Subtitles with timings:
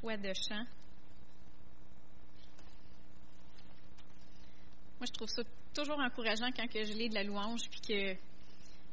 [0.00, 0.64] Foi de chant.
[5.00, 5.42] Moi, je trouve ça
[5.74, 8.16] toujours encourageant quand que je lis de la louange, puis que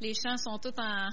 [0.01, 1.09] les chants sont tous en,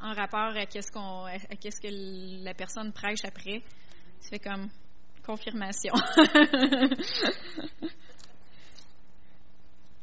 [0.00, 1.26] en rapport à qu'est-ce qu'on,
[1.60, 3.62] qu'est-ce que la personne prêche après.
[4.30, 4.70] Fait comme
[5.22, 5.92] confirmation.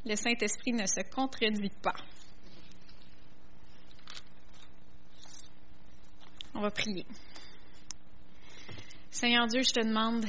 [0.05, 1.95] Le Saint-Esprit ne se contredit pas.
[6.54, 7.07] On va prier.
[9.11, 10.25] Seigneur Dieu, je te demande,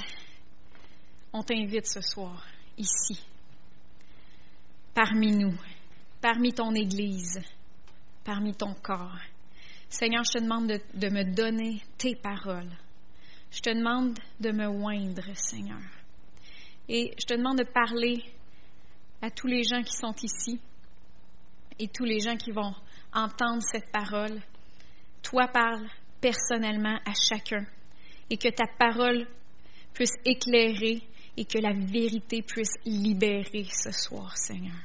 [1.35, 2.47] on t'invite ce soir,
[2.79, 3.23] ici,
[4.95, 5.55] parmi nous,
[6.23, 7.41] parmi ton Église,
[8.25, 9.19] parmi ton corps.
[9.91, 12.73] Seigneur, je te demande de, me donner tes paroles.
[13.51, 15.83] Je te demande de me oindre, Seigneur.
[16.89, 18.25] Et je te demande de parler
[19.21, 20.59] à tous les gens qui sont ici
[21.79, 22.75] et tous les gens qui vont
[23.13, 24.41] entendre cette parole.
[25.23, 25.87] Toi parle
[26.21, 27.67] personnellement à chacun
[28.31, 29.27] et que ta parole
[29.93, 31.03] puisse éclairer
[31.37, 34.77] et que la vérité puisse libérer ce soir, Seigneur.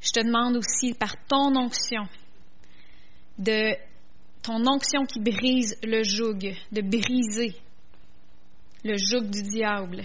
[0.00, 2.02] Je te demande aussi par ton onction,
[3.38, 3.74] de
[4.42, 6.38] ton onction qui brise le joug,
[6.70, 7.56] de briser
[8.84, 10.04] le joug du diable,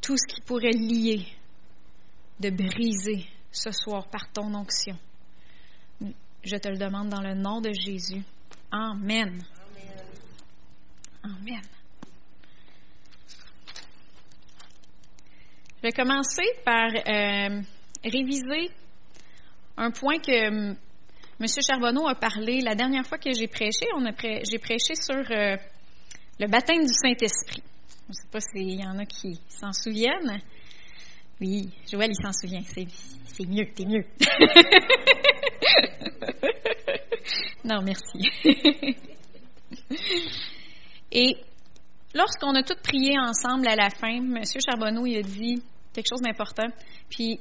[0.00, 1.26] tout ce qui pourrait lier,
[2.40, 4.98] de briser ce soir par ton onction.
[6.42, 8.22] Je te le demande dans le nom de Jésus.
[8.72, 9.42] Amen.
[11.22, 11.60] Amen.
[15.76, 17.60] Je vais commencer par euh,
[18.04, 18.70] réviser
[19.76, 20.74] un point que
[21.40, 21.46] M.
[21.66, 23.86] Charbonneau a parlé la dernière fois que j'ai prêché.
[23.96, 25.56] On a j'ai prêché sur euh,
[26.38, 27.62] le baptême du Saint-Esprit.
[28.04, 30.42] Je ne sais pas s'il y en a qui s'en souviennent.
[31.40, 32.60] Oui, Joël, il s'en souvient.
[32.62, 32.86] C'est
[33.46, 34.04] mieux, t'es mieux.
[37.64, 38.18] non, merci.
[41.12, 41.36] Et
[42.14, 44.42] lorsqu'on a tous prié ensemble à la fin, M.
[44.64, 46.68] Charbonneau il a dit quelque chose d'important.
[47.08, 47.40] Puis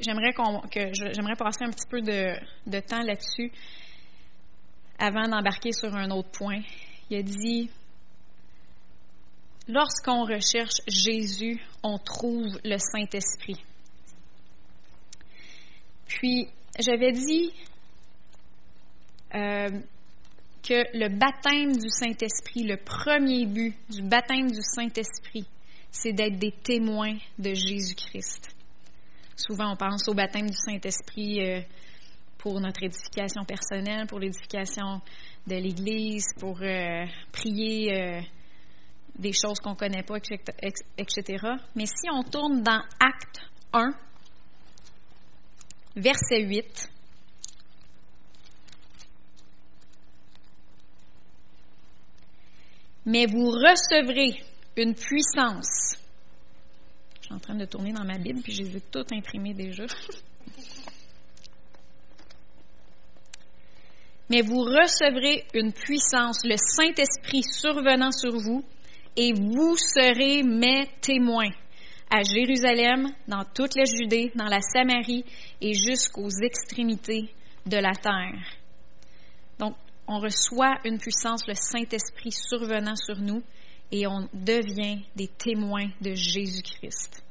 [0.00, 2.34] j'aimerais que j'aimerais passer un petit peu de,
[2.66, 3.52] de temps là-dessus
[4.98, 6.60] avant d'embarquer sur un autre point.
[7.10, 7.70] Il a dit
[9.68, 13.62] Lorsqu'on recherche Jésus, on trouve le Saint-Esprit.
[16.06, 17.52] Puis, j'avais dit
[19.34, 19.68] euh,
[20.62, 25.46] que le baptême du Saint-Esprit, le premier but du baptême du Saint-Esprit,
[25.90, 28.54] c'est d'être des témoins de Jésus-Christ.
[29.36, 31.60] Souvent, on pense au baptême du Saint-Esprit euh,
[32.38, 35.00] pour notre édification personnelle, pour l'édification
[35.46, 38.20] de l'Église, pour euh, prier euh,
[39.18, 41.46] des choses qu'on ne connaît pas, etc.
[41.74, 43.40] Mais si on tourne dans Acte
[43.72, 43.92] 1,
[45.96, 46.90] verset 8,
[53.08, 54.40] mais vous recevrez
[54.76, 55.96] une puissance.
[57.20, 59.54] Je suis en train de tourner dans ma Bible, puis je les ai toutes imprimées
[59.54, 59.84] déjà.
[64.30, 68.62] mais vous recevrez une puissance, le Saint-Esprit survenant sur vous,
[69.16, 71.48] et vous serez mes témoins
[72.10, 75.24] à Jérusalem, dans toute la Judée, dans la Samarie
[75.62, 77.30] et jusqu'aux extrémités
[77.64, 78.57] de la terre.
[80.08, 83.42] On reçoit une puissance, le Saint-Esprit survenant sur nous,
[83.92, 87.22] et on devient des témoins de Jésus-Christ.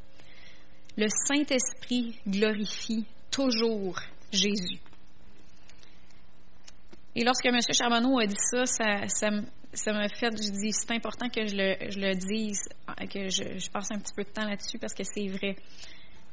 [0.95, 3.99] Le Saint-Esprit glorifie toujours
[4.31, 4.79] Jésus.
[7.15, 7.59] Et lorsque M.
[7.73, 12.61] Charbonneau a dit ça, ça, m'a fait, je dis, c'est important que je le, dise,
[13.11, 15.55] que je, je, passe un petit peu de temps là-dessus parce que c'est vrai.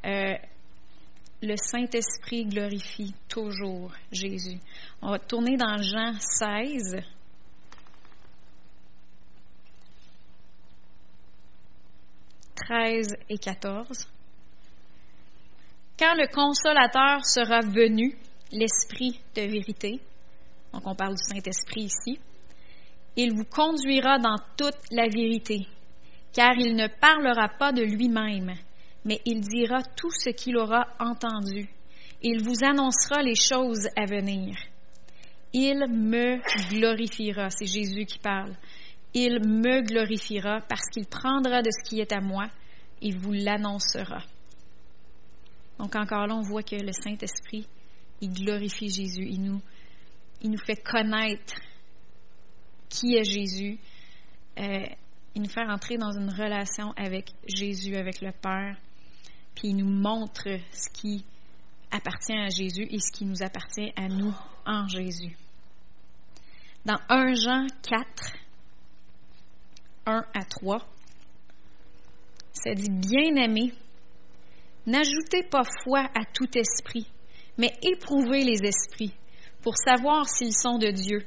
[0.04, 0.34] Euh,
[1.44, 4.58] le Saint-Esprit glorifie toujours Jésus.
[5.02, 6.96] On va tourner dans Jean 16.
[12.66, 14.08] «13 et 14.
[15.98, 18.16] Quand le consolateur sera venu,
[18.52, 20.00] l'Esprit de vérité,
[20.72, 22.18] donc on parle du Saint-Esprit ici,
[23.16, 25.66] il vous conduira dans toute la vérité,
[26.32, 28.54] car il ne parlera pas de lui-même,
[29.04, 31.68] mais il dira tout ce qu'il aura entendu.
[32.22, 34.56] Il vous annoncera les choses à venir.
[35.52, 36.40] Il me
[36.70, 38.54] glorifiera, c'est Jésus qui parle.
[39.12, 42.46] Il me glorifiera parce qu'il prendra de ce qui est à moi
[43.00, 44.22] et vous l'annoncera.
[45.78, 47.66] Donc encore là, on voit que le Saint-Esprit,
[48.20, 49.60] il glorifie Jésus, il nous,
[50.40, 51.54] il nous fait connaître
[52.88, 53.78] qui est Jésus.
[54.58, 54.86] Euh,
[55.34, 58.76] il nous fait entrer dans une relation avec Jésus, avec le Père,
[59.54, 61.24] puis il nous montre ce qui
[61.90, 64.34] appartient à Jésus et ce qui nous appartient à nous
[64.66, 65.36] en Jésus.
[66.84, 68.32] Dans 1 Jean 4,
[70.06, 70.78] 1 à 3.
[72.52, 73.72] Ça dit Bien-aimés,
[74.86, 77.06] n'ajoutez pas foi à tout esprit,
[77.58, 79.14] mais éprouvez les esprits
[79.62, 81.24] pour savoir s'ils sont de Dieu,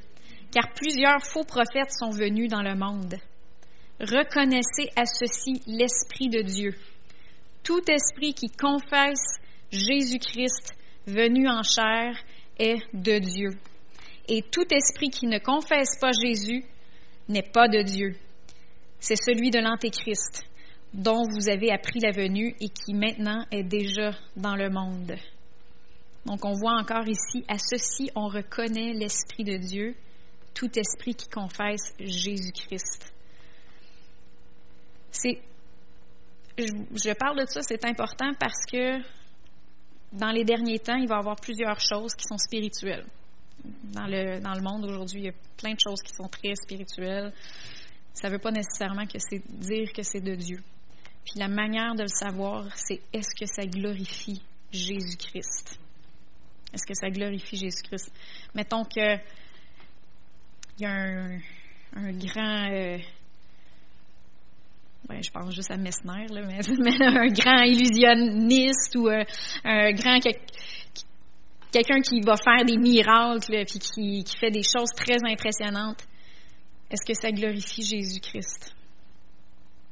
[0.51, 3.15] car plusieurs faux prophètes sont venus dans le monde.
[3.99, 6.75] Reconnaissez à ceci l'Esprit de Dieu.
[7.67, 9.41] Tout esprit qui confesse
[9.73, 10.73] Jésus-Christ
[11.05, 12.15] venu en chair
[12.57, 13.49] est de Dieu.
[14.29, 16.63] Et tout esprit qui ne confesse pas Jésus
[17.27, 18.15] n'est pas de Dieu.
[19.01, 20.45] C'est celui de l'Antéchrist,
[20.93, 25.17] dont vous avez appris la venue et qui maintenant est déjà dans le monde.
[26.25, 29.93] Donc on voit encore ici, à ceci on reconnaît l'Esprit de Dieu,
[30.53, 33.11] tout esprit qui confesse Jésus-Christ.
[36.57, 38.99] Je, parle de ça, c'est important parce que
[40.13, 43.05] dans les derniers temps, il va y avoir plusieurs choses qui sont spirituelles.
[43.63, 46.55] Dans le, dans le monde aujourd'hui, il y a plein de choses qui sont très
[46.55, 47.33] spirituelles.
[48.13, 50.59] Ça ne veut pas nécessairement que c'est dire que c'est de Dieu.
[51.25, 55.79] Puis la manière de le savoir, c'est est-ce que ça glorifie Jésus-Christ?
[56.73, 58.11] Est-ce que ça glorifie Jésus-Christ?
[58.55, 59.17] Mettons que
[60.79, 62.97] il y a un, grand euh,
[65.09, 66.59] je pense juste à Messner, là, mais,
[67.01, 69.23] un grand illusionniste ou euh,
[69.63, 70.19] un grand
[71.71, 76.03] quelqu'un qui va faire des miracles et qui, qui fait des choses très impressionnantes.
[76.89, 78.73] Est-ce que ça glorifie Jésus-Christ?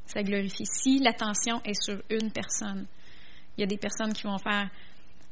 [0.06, 0.66] Ça glorifie.
[0.66, 2.86] Si l'attention est sur une personne,
[3.58, 4.70] il y a des personnes qui vont faire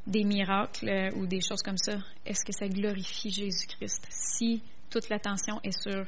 [0.05, 1.97] des miracles euh, ou des choses comme ça.
[2.25, 4.05] Est-ce que ça glorifie Jésus-Christ?
[4.09, 6.05] Si toute l'attention est sur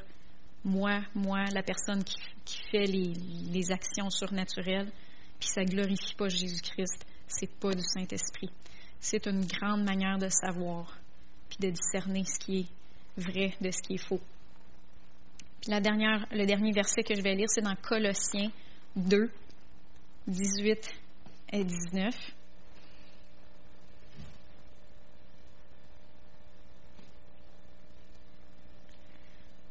[0.66, 2.18] moi, moi, la personne qui,
[2.72, 4.92] fait les, actions surnaturelles,
[5.40, 8.50] puis ça glorifie pas Jésus-Christ, c'est pas du Saint-Esprit.
[9.00, 10.98] C'est une grande manière de savoir,
[11.50, 14.22] puis de discerner ce qui est vrai de ce qui est faux.
[15.62, 18.52] Puis la dernière, le dernier verset que je vais lire, c'est dans Colossiens
[18.96, 19.30] 2,
[20.28, 20.90] 18
[21.54, 22.16] et 19.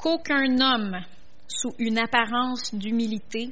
[0.04, 1.00] Qu'aucun homme,
[1.48, 3.48] sous une apparence d'humilité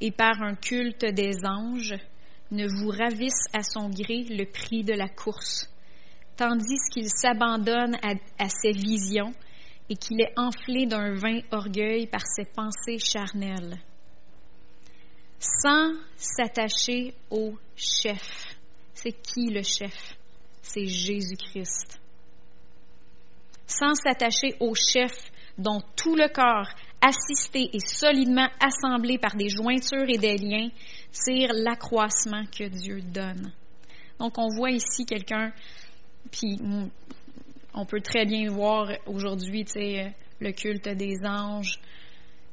[0.00, 1.96] et par un culte des anges,
[2.52, 5.68] ne vous ravisse à son gré le prix de la course,
[6.36, 7.96] tandis qu'il s'abandonne
[8.38, 9.34] à, ses visions
[9.90, 13.76] et qu'il est enflé d'un vain orgueil par ses pensées charnelles,
[15.40, 18.56] sans s'attacher au chef.
[18.94, 20.16] C'est qui le chef?
[20.62, 22.00] C'est Jésus-Christ.
[23.66, 25.12] Sans s'attacher au chef
[25.58, 26.68] dont tout le corps,
[27.00, 30.68] assisté et solidement assemblé par des jointures et des liens,
[31.12, 33.52] tire l'accroissement que Dieu donne.
[34.18, 35.52] Donc on voit ici quelqu'un,
[36.30, 36.58] puis
[37.74, 41.78] on peut très bien voir aujourd'hui, sais, le culte des anges,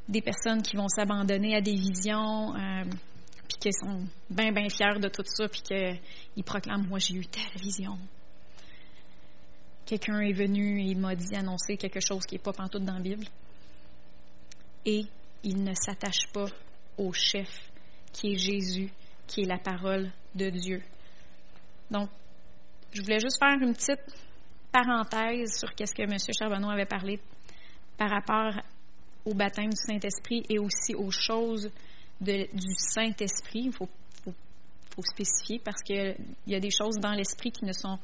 [0.08, 2.84] des personnes qui vont s'abandonner à des visions, euh,
[3.48, 7.26] puis qui sont bien, bien fiers de tout ça, puis qu'ils proclament, moi j'ai eu
[7.26, 7.98] telle vision,
[9.86, 13.00] quelqu'un est venu et m'a dit annoncer quelque chose qui n'est pas pantoute dans la
[13.00, 13.26] Bible.
[14.86, 15.04] Et
[15.44, 16.48] il ne s'attache pas
[16.98, 17.50] au chef
[18.12, 18.90] qui est Jésus,
[19.28, 20.82] qui est la parole de Dieu.
[21.92, 22.10] Donc,
[22.94, 24.02] je voulais juste faire une petite
[24.72, 26.18] parenthèse sur ce que M.
[26.38, 27.20] Charbonneau avait parlé
[27.98, 28.62] par rapport
[29.26, 31.70] au baptême du Saint-Esprit et aussi aux choses
[32.22, 33.64] du Saint-Esprit.
[33.66, 33.90] Il faut,
[34.24, 36.16] faut, spécifier parce qu'il
[36.48, 38.00] y a des choses dans l'Esprit qui ne sont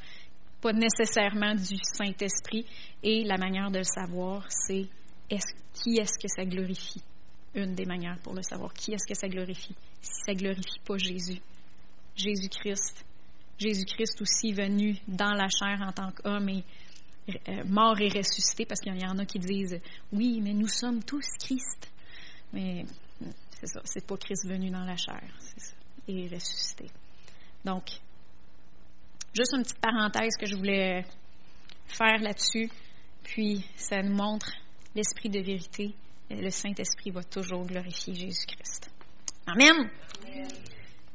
[0.62, 2.66] pas nécessairement du Saint-Esprit.
[3.04, 4.88] Et la manière de le savoir, c'est
[5.74, 7.02] qui est-ce que ça glorifie?
[7.54, 8.74] Une des manières pour le savoir.
[8.74, 9.76] Qui est-ce que ça glorifie?
[10.02, 11.42] Si ça glorifie pas Jésus.
[12.16, 13.06] Jésus-Christ.
[13.58, 16.64] Jésus-Christ aussi venu dans la chair en tant qu'homme et
[17.30, 19.80] euh, mort et ressuscité, parce qu'il y en a qui disent
[20.12, 21.92] oui, mais nous sommes tous Christ.
[22.54, 22.86] Mais
[23.60, 25.22] c'est ça, c'est pas Christ venu dans la chair,
[26.08, 26.90] et ressuscité.
[27.64, 27.84] Donc,
[29.34, 31.04] Juste une petite parenthèse que je voulais
[31.88, 32.70] faire là-dessus.
[33.24, 34.52] Puis, ça nous montre
[34.94, 35.94] l'esprit de vérité.
[36.30, 38.90] Le Saint-Esprit va toujours glorifier Jésus-Christ.
[39.48, 39.90] Amen.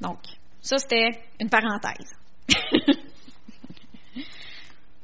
[0.00, 0.18] Donc,
[0.60, 2.14] ça, c'était une parenthèse.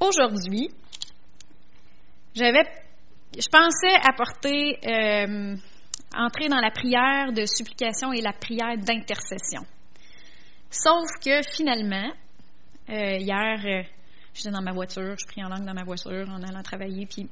[0.01, 0.71] Aujourd'hui,
[2.35, 2.65] j'avais,
[3.39, 5.57] je pensais apporter, euh,
[6.17, 9.63] entrer dans la prière de supplication et la prière d'intercession.
[10.71, 12.11] Sauf que finalement,
[12.89, 13.83] euh, hier, euh,
[14.35, 17.29] j'étais dans ma voiture, je prie en langue dans ma voiture en allant travailler, puis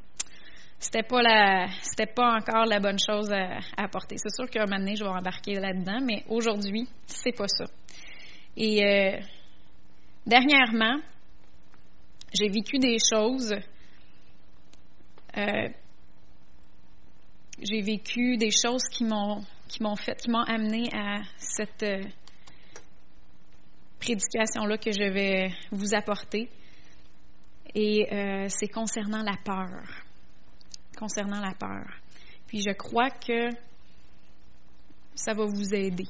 [0.79, 4.17] c'était pas la, c'était pas encore la bonne chose à, apporter.
[4.19, 7.65] C'est sûr qu'un moment donné, je vais embarquer là-dedans, mais aujourd'hui, c'est pas ça.
[8.57, 9.21] Et euh,
[10.27, 11.01] dernièrement,
[12.33, 13.55] j'ai vécu des choses
[17.63, 21.85] j'ai vécu des choses qui m'ont qui m'ont fait, qui m'ont amené à cette
[24.01, 26.49] prédication-là que je vais vous apporter.
[27.75, 29.87] Et euh, c'est concernant la peur.
[30.99, 31.87] Concernant la peur.
[32.47, 33.51] Puis je crois que
[35.15, 36.09] ça va vous aider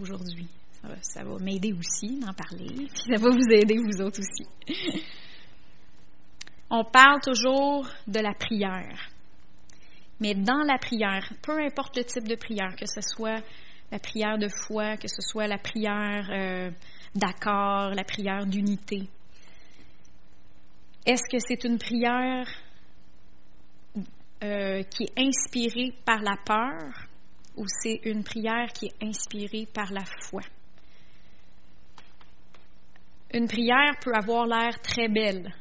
[0.00, 0.48] aujourd'hui.
[1.00, 2.66] Ça va, m'aider aussi d'en parler.
[2.76, 4.46] Puis ça va vous aider vous autres aussi.
[6.70, 9.10] On parle toujours de la prière.
[10.20, 13.42] Mais dans la prière, peu importe le type de prière, que ce soit
[13.94, 16.68] la prière de foi, que ce soit la prière euh,
[17.14, 19.08] d'accord, la prière d'unité,
[21.06, 22.48] est-ce que c'est une prière
[24.42, 27.06] euh, qui est inspirée par la peur
[27.56, 30.42] ou c'est une prière qui est inspirée par la foi?
[33.32, 35.54] Une prière peut avoir l'air très belle,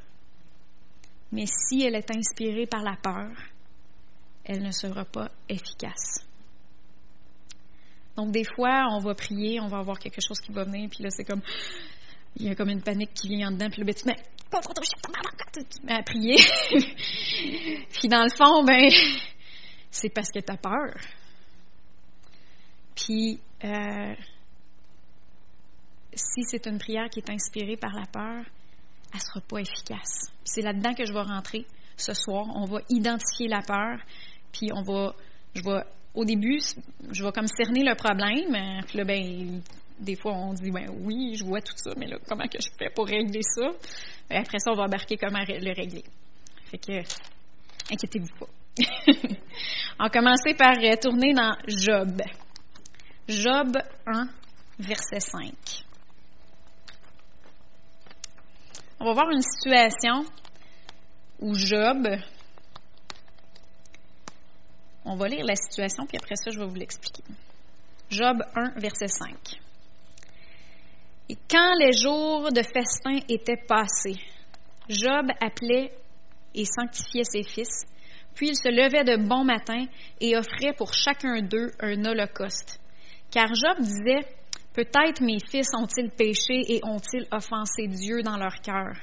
[1.32, 3.32] mais si elle est inspirée par la peur,
[4.44, 6.33] elle ne sera pas efficace.
[8.15, 11.03] Donc, des fois, on va prier, on va avoir quelque chose qui va venir, puis
[11.03, 11.41] là, c'est comme,
[12.36, 14.15] il y a comme une panique qui vient en dedans, puis là, ben, tu mets,
[15.53, 16.36] tu mets à prier.
[17.91, 18.89] puis dans le fond, ben,
[19.89, 20.96] c'est parce que tu as peur.
[22.96, 24.13] Puis, euh,
[26.13, 28.43] si c'est une prière qui est inspirée par la peur,
[29.12, 30.32] elle ne sera pas efficace.
[30.43, 31.65] C'est là-dedans que je vais rentrer
[31.98, 32.46] ce soir.
[32.55, 34.00] On va identifier la peur,
[34.51, 35.15] puis on va,
[35.55, 36.60] je vais, au début,
[37.12, 38.53] je vais comme cerner le problème.
[38.53, 39.62] Euh, puis là, ben,
[40.00, 42.70] des fois, on dit, ben oui, je vois tout ça, mais là, comment que je
[42.77, 43.70] fais pour régler ça?
[44.29, 46.03] Et après ça, on va embarquer comment le régler.
[46.65, 47.00] Fait que,
[47.91, 48.48] inquiétez-vous pas.
[50.00, 52.22] on va commencer par euh, tourner dans Job.
[53.27, 54.27] Job 1,
[54.79, 55.53] verset 5.
[59.00, 60.25] On va voir une situation
[61.39, 62.08] où Job
[65.06, 67.24] on va lire la situation, puis après ça, je vais vous l'expliquer.
[68.10, 69.36] Job 1, verset 5.
[71.30, 74.20] Et quand les jours de festin étaient passés,
[74.90, 75.92] Job appelait
[76.54, 77.86] et sanctifiait ses fils,
[78.36, 79.86] puis il se levait de bon matin
[80.20, 82.80] et offrait pour chacun d'eux un holocauste.
[83.32, 84.28] Car Job disait,
[84.74, 88.96] Peut-être mes fils ont-ils péché et ont-ils offensé Dieu dans leur cœur.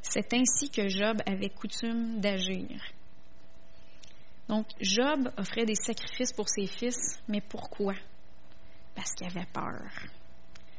[0.00, 2.80] C'est ainsi que Job avait coutume d'agir.
[4.48, 7.94] Donc, Job offrait des sacrifices pour ses fils, mais pourquoi?
[8.94, 9.90] Parce qu'il avait peur.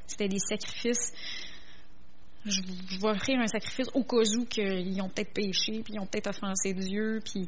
[0.06, 1.14] C'était des sacrifices.
[2.46, 6.06] Je, vais offrir un sacrifice au cas où qu'ils ont peut-être péché, puis ils ont
[6.06, 7.48] peut-être offensé Dieu, puis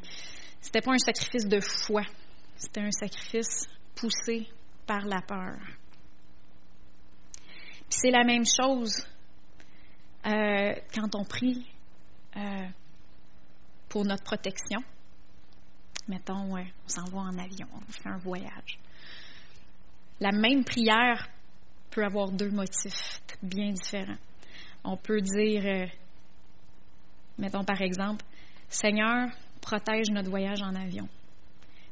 [0.60, 2.02] c'était pas un sacrifice de foi.
[2.56, 4.48] C'était un sacrifice poussé
[4.86, 5.58] par la peur.
[7.88, 9.06] C'est la même chose
[10.26, 11.66] euh, quand on prie
[12.36, 12.66] euh,
[13.88, 14.80] pour notre protection
[16.08, 18.78] mettons, on s'en en avion, on fait un voyage.
[20.20, 21.28] La même prière
[21.90, 24.18] peut avoir deux motifs bien différents.
[24.84, 25.86] On peut dire, euh,
[27.38, 28.24] mettons par exemple,
[28.68, 29.28] Seigneur,
[29.60, 31.08] protège notre voyage en avion.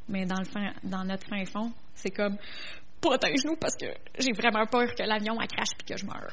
[0.09, 2.37] Mais dans, le fin, dans notre fin fond, c'est comme,
[3.01, 3.87] protège-nous parce que
[4.19, 6.33] j'ai vraiment peur que l'avion crache et que je meure.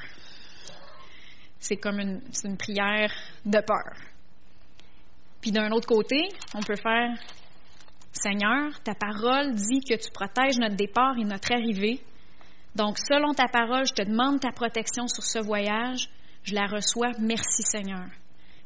[1.59, 3.13] C'est comme une, une prière
[3.45, 3.95] de peur.
[5.41, 7.17] Puis d'un autre côté, on peut faire
[8.21, 11.99] Seigneur, ta parole dit que tu protèges notre départ et notre arrivée.
[12.75, 16.09] Donc, selon ta parole, je te demande ta protection sur ce voyage.
[16.43, 17.11] Je la reçois.
[17.19, 18.05] Merci, Seigneur.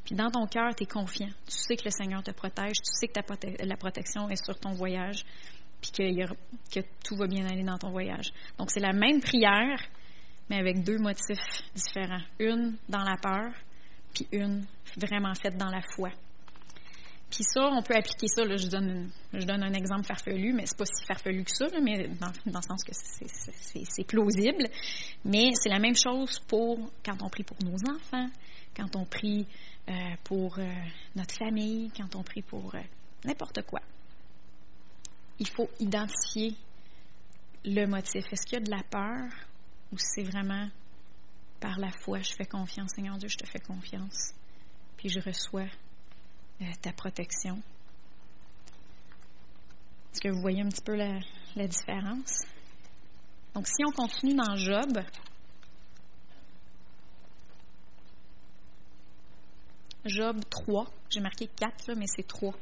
[0.04, 1.30] Puis dans ton cœur, tu es confiant.
[1.46, 2.76] Tu sais que le Seigneur te protège.
[2.76, 5.24] Tu sais que la protection est sur ton voyage.
[5.80, 6.34] Puis que,
[6.72, 8.32] que tout va bien aller dans ton voyage.
[8.58, 9.80] Donc, c'est la même prière,
[10.48, 12.22] mais avec deux motifs différents.
[12.38, 13.52] Une dans la peur,
[14.14, 14.64] puis une
[14.96, 16.10] vraiment faite dans la foi.
[17.30, 18.42] Puis ça, on peut appliquer ça.
[18.44, 22.08] je, donne je donne un exemple farfelu, mais c'est pas si farfelu que ça, mais
[22.08, 24.68] dans, le sens que c'est plausible.
[25.24, 28.28] Mais c'est la même chose pour quand on prie pour nos enfants,
[28.76, 29.46] quand on prie
[29.88, 29.92] euh,
[30.24, 30.72] pour euh,
[31.16, 32.80] notre famille, quand on prie pour euh,
[33.24, 33.80] n'importe quoi.
[35.38, 36.54] Il faut identifier
[37.64, 38.24] le motif.
[38.32, 39.28] Est-ce qu'il y a de la peur
[39.92, 40.68] ou c'est vraiment
[41.60, 44.34] par la foi, je fais confiance, Seigneur Dieu, je te fais confiance,
[44.96, 45.66] puis je reçois
[46.82, 47.60] ta protection.
[50.12, 51.18] Est-ce que vous voyez un petit peu la,
[51.56, 52.44] la différence?
[53.54, 54.98] Donc, si on continue dans Job,
[60.06, 62.54] Job 3, j'ai marqué 4, là, mais c'est 3.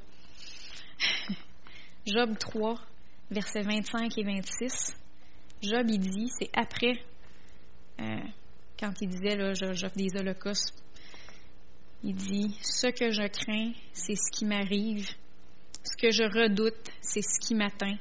[2.06, 2.80] Job 3,
[3.30, 4.96] versets 25 et 26.
[5.62, 6.94] Job, il dit, c'est après,
[8.00, 8.20] euh,
[8.78, 10.74] quand il disait, là, j'offre des holocaustes
[12.02, 15.08] il dit, ce que je crains, c'est ce qui m'arrive
[15.84, 17.96] ce que je redoute, c'est ce qui m'atteint.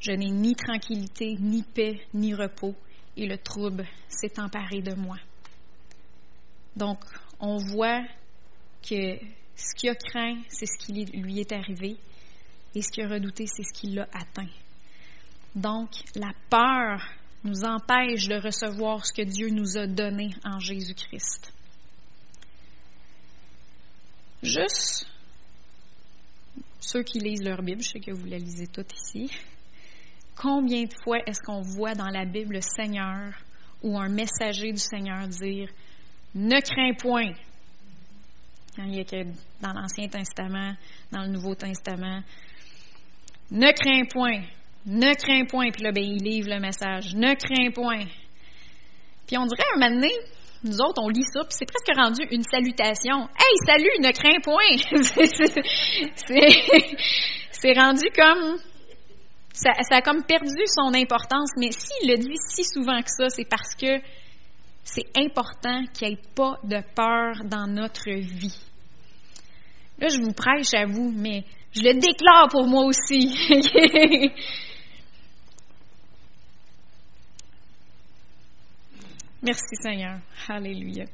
[0.00, 2.74] Je n'ai ni tranquillité, ni paix, ni repos,
[3.16, 5.16] et le trouble s'est emparé de moi.
[6.76, 6.98] Donc,
[7.40, 8.02] on voit
[8.82, 9.18] que
[9.56, 11.96] ce qu'il a craint, c'est ce qui lui est arrivé,
[12.74, 14.50] et ce qu'il a redouté, c'est ce qui l'a atteint.
[15.54, 17.00] Donc, la peur
[17.44, 21.52] nous empêche de recevoir ce que Dieu nous a donné en Jésus-Christ.
[24.44, 25.06] Juste
[26.80, 29.30] ceux qui lisent leur Bible, je sais que vous la lisez toutes ici,
[30.36, 33.32] combien de fois est-ce qu'on voit dans la Bible le Seigneur
[33.82, 35.70] ou un messager du Seigneur dire
[36.34, 37.32] Ne crains point?
[38.76, 39.24] Il y a que
[39.62, 40.74] dans l'Ancien Testament,
[41.10, 42.22] dans le Nouveau Testament,
[43.50, 44.42] ne crains point,
[44.84, 45.70] ne crains point.
[45.70, 48.04] Puis là, ben, il livre le message, ne crains point.
[49.26, 50.12] Puis on dirait un moment donné,
[50.64, 53.28] nous autres, on lit ça, puis c'est presque rendu une salutation.
[53.36, 54.76] Hey, salut, ne crains point!
[57.52, 58.58] c'est rendu comme.
[59.52, 63.48] Ça, a comme perdu son importance, mais s'il le dit si souvent que ça, c'est
[63.48, 64.00] parce que
[64.82, 68.58] c'est important qu'il n'y ait pas de peur dans notre vie.
[69.98, 73.32] Là, je vous prêche à vous, mais je le déclare pour moi aussi.
[79.44, 80.18] Merci Seigneur.
[80.48, 81.04] Alléluia.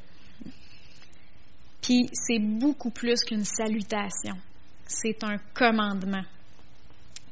[1.82, 4.36] Puis c'est beaucoup plus qu'une salutation.
[4.86, 6.24] C'est un commandement.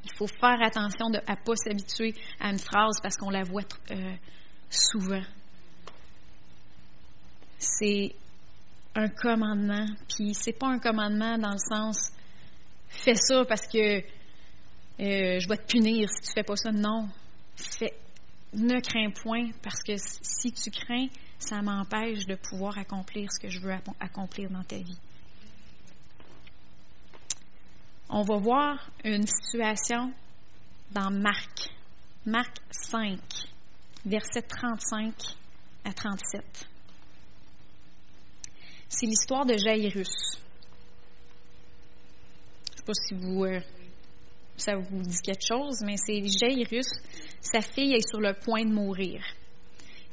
[0.04, 3.62] Il faut faire attention à ne pas s'habituer à une phrase parce qu'on la voit
[3.90, 4.14] euh,
[4.70, 5.22] souvent.
[7.58, 8.14] C'est
[8.94, 12.12] un commandement, puis c'est pas un commandement dans le sens
[12.88, 16.72] fais ça parce que euh, je vais te punir si tu fais pas ça.
[16.72, 17.08] Non.
[17.56, 17.94] Fais,
[18.54, 23.48] ne crains point, parce que si tu crains, ça m'empêche de pouvoir accomplir ce que
[23.48, 24.98] je veux accomplir dans ta vie.
[28.10, 30.12] On va voir une situation
[30.92, 31.68] dans Marc,
[32.24, 33.20] Marc 5,
[34.06, 35.14] versets 35
[35.84, 36.68] à 37.
[38.88, 40.08] C'est l'histoire de Jairus.
[42.64, 43.60] Je ne sais pas si vous euh,
[44.58, 46.88] ça vous dit quelque chose, mais c'est Jairus,
[47.40, 49.22] sa fille est sur le point de mourir.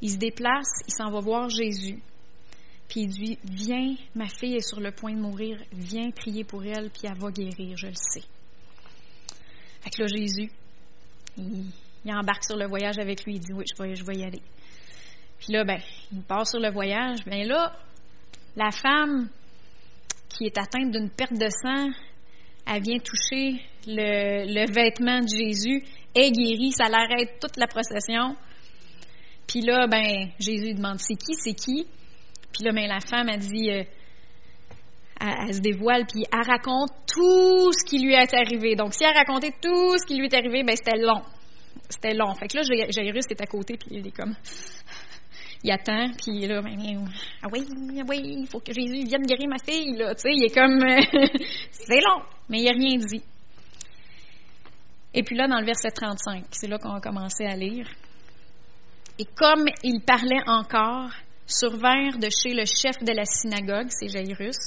[0.01, 1.99] Il se déplace, il s'en va voir Jésus.
[2.87, 6.63] Puis il dit Viens, ma fille est sur le point de mourir, viens prier pour
[6.63, 8.23] elle, puis elle va guérir, je le sais.
[9.81, 10.51] Fait que là, Jésus,
[11.37, 14.41] il, embarque sur le voyage avec lui, il dit Oui, je vais, y aller.
[15.39, 15.79] Puis là, ben,
[16.11, 17.19] il part sur le voyage.
[17.25, 17.75] Ben là,
[18.55, 19.29] la femme
[20.29, 21.89] qui est atteinte d'une perte de sang,
[22.67, 25.83] elle vient toucher le, vêtement de Jésus,
[26.15, 28.35] est guérie, ça l'arrête toute la procession.
[29.47, 31.85] Puis là, ben, Jésus demande c'est qui, c'est qui?
[32.51, 33.83] Puis là, ben, la femme a dit, euh,
[35.21, 38.75] elle, se dévoile, puis elle raconte tout ce qui lui est arrivé.
[38.75, 41.21] Donc, si elle racontait tout ce qui lui est arrivé, ben, c'était long.
[41.89, 42.33] C'était long.
[42.33, 44.35] Fait que là, Jairus est à côté, puis il est comme,
[45.65, 47.07] il attend, puis là, ben,
[47.41, 47.65] ah oui,
[47.99, 50.53] ah oui, il faut que Jésus vienne guérir ma fille, là, tu sais, il est
[50.53, 50.79] comme,
[51.71, 53.23] c'est long, mais il n'a rien dit.
[55.15, 57.89] Et puis là, dans le verset 35, c'est là qu'on a commencé à lire.
[59.17, 61.09] Et comme il parlait encore,
[61.47, 64.57] survinrent de chez le chef de la synagogue, c'est Jairus,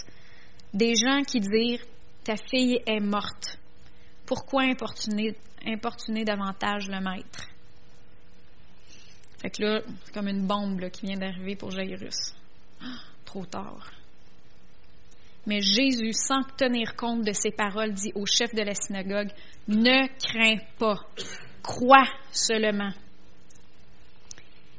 [0.75, 1.85] des gens qui dirent
[2.25, 3.59] Ta fille est morte.
[4.27, 7.47] Pourquoi importuner, importuner davantage le maître?
[9.39, 12.35] Fait que là, c'est comme une bombe qui vient d'arriver pour Jairus.
[13.25, 13.91] trop tard.
[15.47, 19.31] Mais Jésus, sans tenir compte de ses paroles, dit au chef de la synagogue,
[19.67, 20.99] Ne crains pas,
[21.63, 22.93] crois seulement.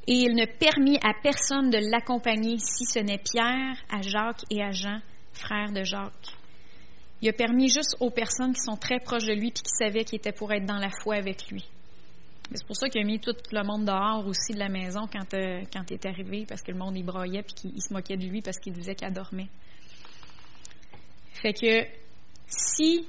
[0.06, 4.62] Et il ne permit à personne de l'accompagner si ce n'est Pierre, à Jacques et
[4.62, 5.00] à Jean,
[5.34, 6.36] frères de Jacques.
[7.22, 10.04] Il a permis juste aux personnes qui sont très proches de lui et qui savaient
[10.04, 11.66] qu'il était pour être dans la foi avec lui.
[12.52, 15.34] C'est pour ça qu'il a mis tout le monde dehors aussi de la maison quand,
[15.36, 18.26] euh, il est arrivé, parce que le monde y broyait puis qu'il se moquait de
[18.26, 19.50] lui parce qu'il disait qu'elle dormait.
[21.34, 21.86] Fait que
[22.48, 23.08] si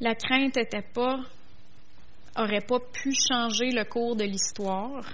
[0.00, 1.20] la crainte n'était pas,
[2.36, 5.04] aurait pas pu changer le cours de l'histoire,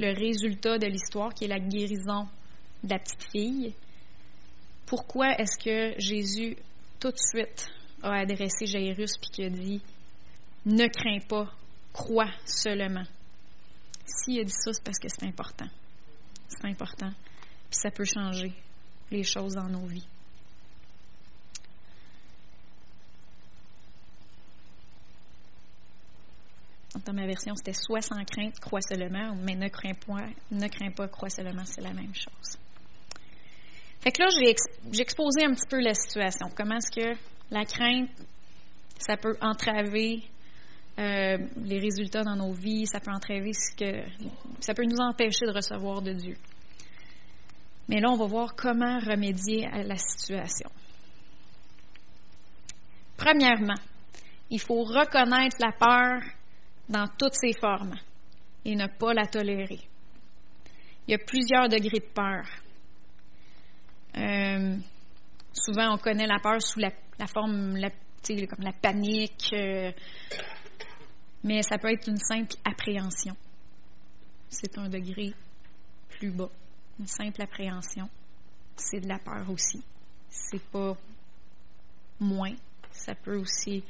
[0.00, 2.26] le résultat de l'histoire qui est la guérison
[2.82, 3.74] de la petite fille,
[4.86, 6.56] pourquoi est-ce que Jésus
[6.98, 7.70] tout de suite
[8.02, 9.80] a adressé Jairus puis qui a dit
[10.66, 11.50] ne crains pas,
[11.94, 13.06] crois seulement.
[14.04, 15.68] S'il a dit ça, c'est parce que c'est important.
[16.48, 17.10] C'est important.
[17.70, 18.52] Puis ça peut changer
[19.10, 20.06] les choses dans nos vies.
[27.06, 30.90] Dans ma version, c'était soit sans crainte, crois seulement, mais ne crains pas, ne crains
[30.90, 32.58] pas, crois seulement, c'est la même chose.
[34.00, 36.46] Fait que là, j'ai exposé un petit peu la situation.
[36.56, 37.18] Comment est-ce que
[37.50, 38.10] la crainte
[38.98, 40.22] Ça peut entraver
[40.98, 44.02] euh, les résultats dans nos vies, ça peut entraver ce que.
[44.60, 46.36] ça peut nous empêcher de recevoir de Dieu.
[47.88, 50.70] Mais là, on va voir comment remédier à la situation.
[53.16, 53.80] Premièrement,
[54.50, 56.22] il faut reconnaître la peur
[56.88, 57.94] dans toutes ses formes
[58.64, 59.80] et ne pas la tolérer.
[61.06, 62.46] Il y a plusieurs degrés de peur.
[64.16, 64.76] Euh,
[65.52, 66.90] souvent, on connaît la peur sous la,
[67.26, 67.90] forme, la,
[68.46, 69.92] comme la panique, euh,
[71.44, 73.36] mais ça peut être une simple appréhension.
[74.48, 75.34] C'est un degré
[76.08, 76.48] plus bas.
[76.98, 78.08] Une simple appréhension,
[78.76, 79.82] c'est de la peur aussi.
[80.30, 80.96] C'est pas
[82.18, 82.54] moins.
[82.90, 83.84] Ça peut aussi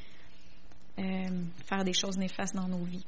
[0.99, 3.07] euh, faire des choses néfastes dans nos vies.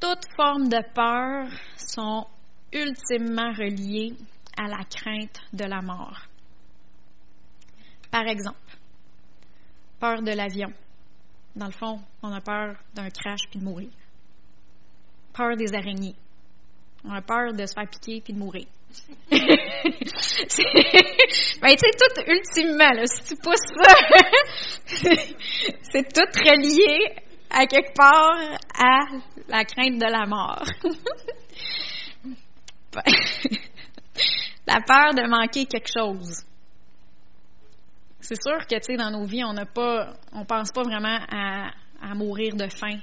[0.00, 2.26] Toutes formes de peur sont
[2.72, 4.14] ultimement reliées
[4.56, 6.26] à la crainte de la mort.
[8.10, 8.58] Par exemple,
[9.98, 10.72] peur de l'avion.
[11.56, 13.90] Dans le fond, on a peur d'un crash puis de mourir.
[15.32, 16.16] Peur des araignées.
[17.04, 18.66] On a peur de se faire piquer puis de mourir.
[19.30, 19.40] ben,
[21.76, 23.94] tu tout ultimement, si tu pousses ça,
[25.82, 27.14] c'est tout relié
[27.50, 29.00] à quelque part à
[29.48, 30.64] la crainte de la mort.
[34.66, 36.44] la peur de manquer quelque chose.
[38.20, 41.18] C'est sûr que, tu sais, dans nos vies, on n'a pas, on pense pas vraiment
[41.30, 42.98] à, mourir de faim.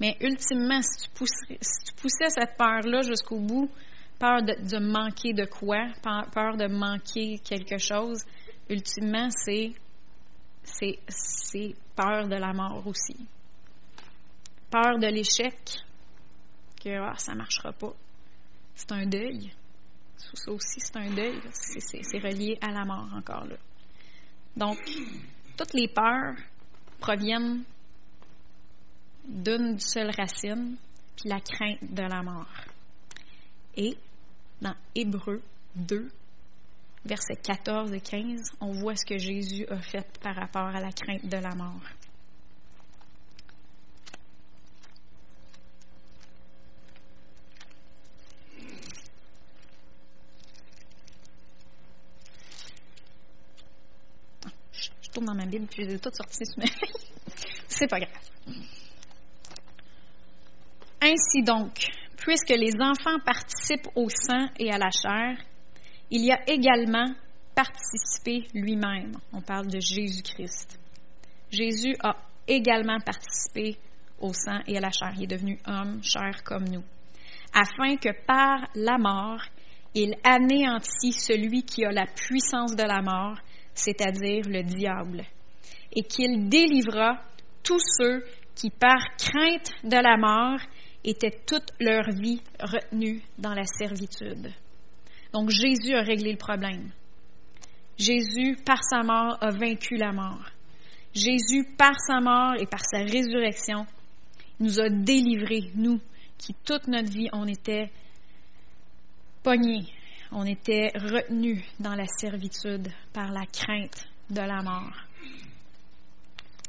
[0.00, 3.70] Mais ultimement, si tu, poussais, si tu poussais cette peur-là jusqu'au bout,
[4.18, 8.24] peur de, de, manquer de quoi, peur de manquer quelque chose,
[8.68, 9.72] ultimement, c'est,
[10.62, 13.16] c'est, c'est peur de la mort aussi.
[14.70, 15.58] Peur de l'échec,
[16.82, 17.92] que ah, ça ne marchera pas.
[18.74, 19.52] C'est un deuil.
[20.16, 21.40] Ça aussi, c'est un deuil.
[21.52, 23.56] C'est relié à la mort encore là.
[24.56, 24.78] Donc,
[25.56, 26.34] toutes les peurs
[26.98, 27.62] proviennent
[29.26, 30.76] d'une seule racine,
[31.16, 32.50] puis la crainte de la mort.
[33.76, 33.96] Et
[34.60, 35.42] dans Hébreu
[35.76, 36.10] 2,
[37.04, 40.92] versets 14 et 15, on voit ce que Jésus a fait par rapport à la
[40.92, 41.80] crainte de la mort.
[55.12, 56.66] Tourne dans ma Bible, puis je les ai toutes sorties mais
[57.68, 58.12] c'est pas grave.
[61.00, 65.36] Ainsi donc, puisque les enfants participent au sang et à la chair,
[66.10, 67.12] il y a également
[67.54, 69.16] participé lui-même.
[69.32, 70.78] On parle de Jésus-Christ.
[71.50, 73.78] Jésus a également participé
[74.20, 75.12] au sang et à la chair.
[75.16, 76.84] Il est devenu homme, chair comme nous,
[77.52, 79.42] afin que par la mort,
[79.94, 83.38] il anéantit celui qui a la puissance de la mort,
[83.74, 85.24] c'est-à-dire le diable,
[85.92, 87.22] et qu'il délivra
[87.62, 90.60] tous ceux qui, par crainte de la mort,
[91.04, 94.52] étaient toute leur vie retenus dans la servitude.
[95.32, 96.90] Donc Jésus a réglé le problème.
[97.98, 100.44] Jésus, par sa mort, a vaincu la mort.
[101.14, 103.86] Jésus, par sa mort et par sa résurrection,
[104.60, 106.00] nous a délivrés, nous,
[106.38, 107.90] qui toute notre vie, on était
[109.42, 109.86] pognés,
[110.32, 114.96] on était retenu dans la servitude par la crainte de la mort.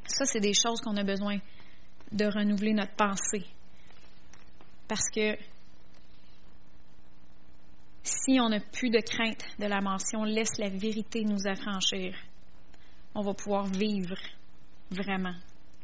[0.05, 1.37] Ça, c'est des choses qu'on a besoin
[2.11, 3.45] de renouveler notre pensée.
[4.87, 5.37] Parce que
[8.03, 11.47] si on n'a plus de crainte de la mort, si on laisse la vérité nous
[11.47, 12.15] affranchir,
[13.15, 14.17] on va pouvoir vivre
[14.91, 15.35] vraiment,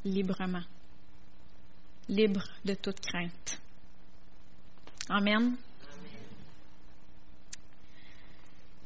[0.03, 0.63] librement,
[2.09, 3.61] libre de toute crainte.
[5.09, 5.55] Amen.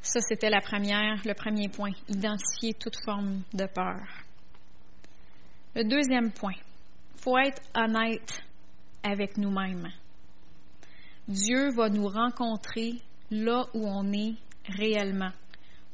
[0.04, 4.06] Ça, c'était la première, le premier point, identifier toute forme de peur.
[5.74, 8.42] Le deuxième point, il faut être honnête
[9.02, 9.88] avec nous-mêmes.
[11.26, 14.34] Dieu va nous rencontrer là où on est
[14.68, 15.32] réellement,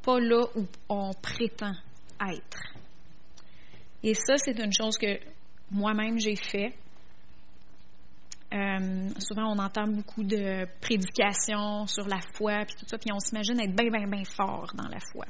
[0.02, 1.72] pas là où on prétend
[2.20, 2.62] être.
[4.02, 5.20] Et ça, c'est une chose que
[5.70, 6.74] moi-même j'ai fait.
[8.52, 13.20] Euh, souvent, on entend beaucoup de prédications sur la foi, puis tout ça, puis on
[13.20, 15.26] s'imagine être bien, bien, bien fort dans la foi.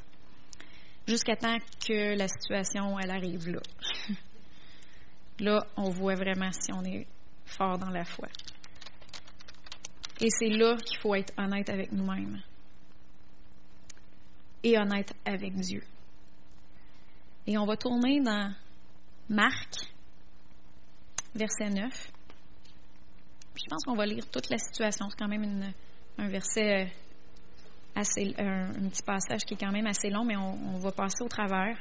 [1.07, 3.59] Jusqu'à temps que la situation, elle arrive là.
[5.39, 7.05] là, on voit vraiment si on est
[7.45, 8.27] fort dans la foi.
[10.19, 12.41] Et c'est là qu'il faut être honnête avec nous-mêmes
[14.63, 15.83] et honnête avec Dieu.
[17.47, 18.53] Et on va tourner dans
[19.29, 19.91] Marc,
[21.35, 22.11] verset 9
[23.55, 25.09] je pense qu'on va lire toute la situation.
[25.09, 25.73] C'est quand même
[26.17, 26.85] un verset euh,
[27.95, 28.33] assez.
[28.37, 31.77] Un, petit passage qui est quand même assez long, mais on, va passer au travers.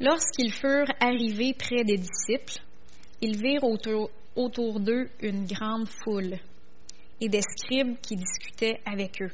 [0.00, 2.62] Lorsqu'ils furent arrivés près des disciples,
[3.20, 6.38] ils virent autour, autour d'eux une grande foule
[7.20, 9.30] et des scribes qui discutaient avec eux.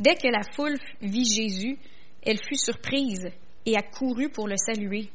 [0.00, 1.78] Dès que la foule vit Jésus,
[2.22, 3.30] elle fut surprise
[3.64, 5.10] et accourut pour le saluer.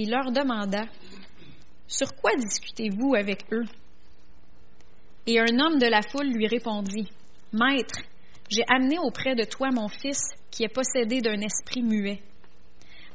[0.00, 0.84] Il leur demanda
[1.88, 3.64] Sur quoi discutez-vous avec eux?
[5.26, 7.10] Et un homme de la foule lui répondit
[7.52, 7.98] Maître,
[8.48, 10.20] j'ai amené auprès de toi mon fils
[10.52, 12.20] qui est possédé d'un esprit muet.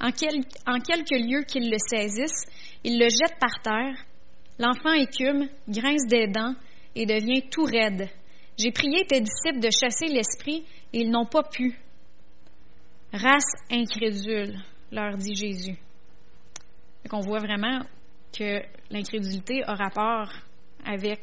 [0.02, 2.43] En, quelques lieux qu'il le saisisse,
[2.84, 3.96] il le jette par terre.
[4.60, 6.54] L'enfant écume, grince des dents
[6.96, 8.10] et devient tout raide.
[8.58, 11.80] J'ai prié tes disciples de chasser l'esprit et ils n'ont pas pu.
[13.13, 14.60] Race incrédule,
[14.91, 15.78] leur dit Jésus.
[17.12, 17.82] On voit vraiment
[18.36, 20.32] que l'incrédulité a rapport
[20.86, 21.22] avec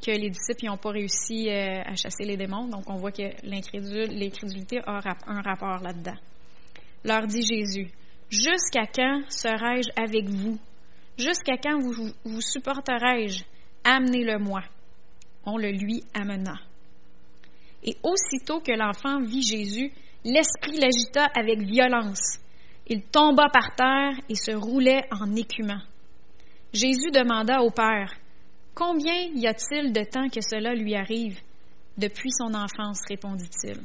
[0.00, 2.68] que les disciples n'ont pas réussi euh, à chasser les démons.
[2.68, 6.16] Donc, on voit que l'incrédulité a un rapport là-dedans.
[7.04, 7.90] Leur dit Jésus,
[8.30, 10.56] Jusqu'à quand serai-je avec vous?
[11.18, 13.42] Jusqu'à quand vous, vous supporterai-je?
[13.82, 14.60] Amenez-le-moi.
[15.44, 16.54] On le lui amena.
[17.82, 19.90] Et aussitôt que l'enfant vit Jésus,
[20.24, 22.38] l'esprit l'agita avec violence.
[22.90, 25.80] Il tomba par terre et se roulait en écumant.
[26.74, 28.12] Jésus demanda au Père,
[28.74, 31.38] Combien y a-t-il de temps que cela lui arrive?
[31.98, 33.78] Depuis son enfance, répondit-il.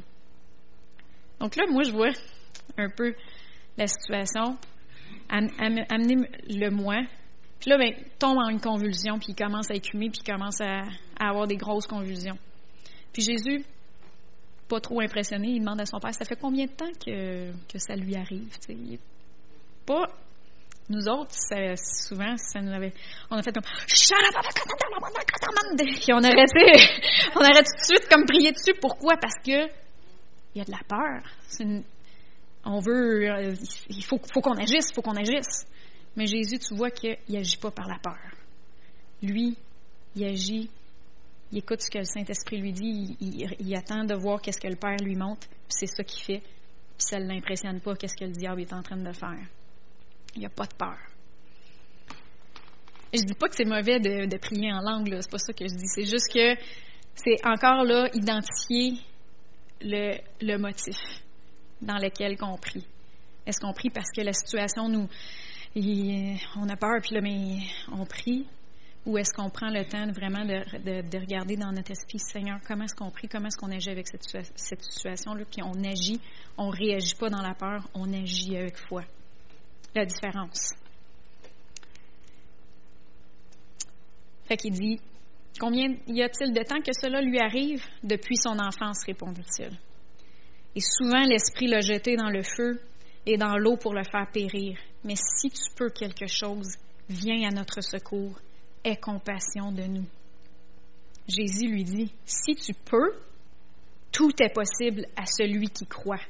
[1.40, 2.12] Donc là, moi, je vois
[2.78, 3.14] un peu
[3.78, 4.58] la situation.
[5.28, 6.96] Amenez-le-moi.
[7.60, 10.62] Puis là, ben, tombe en une convulsion, puis il commence à écumer, puis il commence
[10.62, 10.84] à,
[11.20, 12.38] avoir des grosses convulsions.
[13.12, 13.66] Puis Jésus,
[14.68, 17.78] pas trop impressionné, il demande à son père, ça fait combien de temps que, que
[17.78, 18.50] ça lui arrive?
[19.86, 20.08] pas
[20.88, 21.34] nous autres,
[21.78, 22.94] souvent, ça nous avait,
[23.32, 23.64] on a fait comme
[25.78, 26.46] puis on aurait,
[27.36, 28.76] on aurait tout de suite comme prié dessus.
[28.80, 29.18] Pourquoi?
[29.18, 29.68] Parce que
[30.54, 31.24] il y a de la peur.
[32.66, 33.56] on veut,
[33.90, 35.66] il faut, faut qu'on agisse, il faut qu'on agisse.
[36.16, 38.32] Mais Jésus, tu vois qu'il n'agit pas par la peur.
[39.22, 39.58] Lui,
[40.16, 40.70] il agit,
[41.56, 44.76] il écoute ce que le Saint-Esprit lui dit, il, attend de voir qu'est-ce que le
[44.76, 48.26] Père lui montre, puis c'est ça qu'il fait, puis ça ne l'impressionne pas qu'est-ce que
[48.26, 49.40] le diable est en train de faire.
[50.36, 50.98] Il n'y a pas de peur.
[53.14, 55.76] Je dis pas que c'est mauvais de, prier en langue, c'est pas ça que je
[55.76, 55.88] dis.
[55.88, 56.62] C'est juste que
[57.16, 59.00] c'est encore là identifier
[59.80, 60.98] le, motif
[61.82, 62.86] dans lequel on prie.
[63.46, 65.08] Est-ce qu'on prie parce que la situation nous,
[66.58, 67.60] on a peur, puis là, mais
[67.94, 68.46] on prie,
[69.06, 72.96] ou est-ce qu'on prend le temps vraiment de, regarder dans notre esprit, Seigneur, comment est-ce
[72.96, 74.24] qu'on prie, comment est-ce qu'on agit avec cette,
[74.56, 76.20] situation-là, puis on agit,
[76.58, 79.04] on ne réagit pas dans la peur, on agit avec foi.
[79.94, 80.74] La différence.
[84.46, 85.00] Fait qu'il dit,
[85.60, 87.84] combien y a-t-il de temps que cela lui arrive?
[88.04, 89.72] Depuis son enfance, répondit-il.
[90.76, 92.82] Et souvent l'Esprit l'a jeté dans le feu
[93.26, 94.78] et dans l'eau pour le faire périr.
[95.04, 96.76] Mais si tu peux quelque chose,
[97.08, 98.38] viens à notre secours,
[98.86, 100.06] aie compassion de nous.
[101.28, 103.12] Jésus lui dit, si tu peux,
[104.12, 106.22] tout est possible à celui qui croit.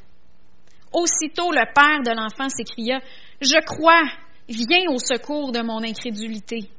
[0.93, 3.01] Aussitôt le père de l'enfant s'écria,
[3.41, 4.03] Je crois,
[4.47, 6.69] viens au secours de mon incrédulité.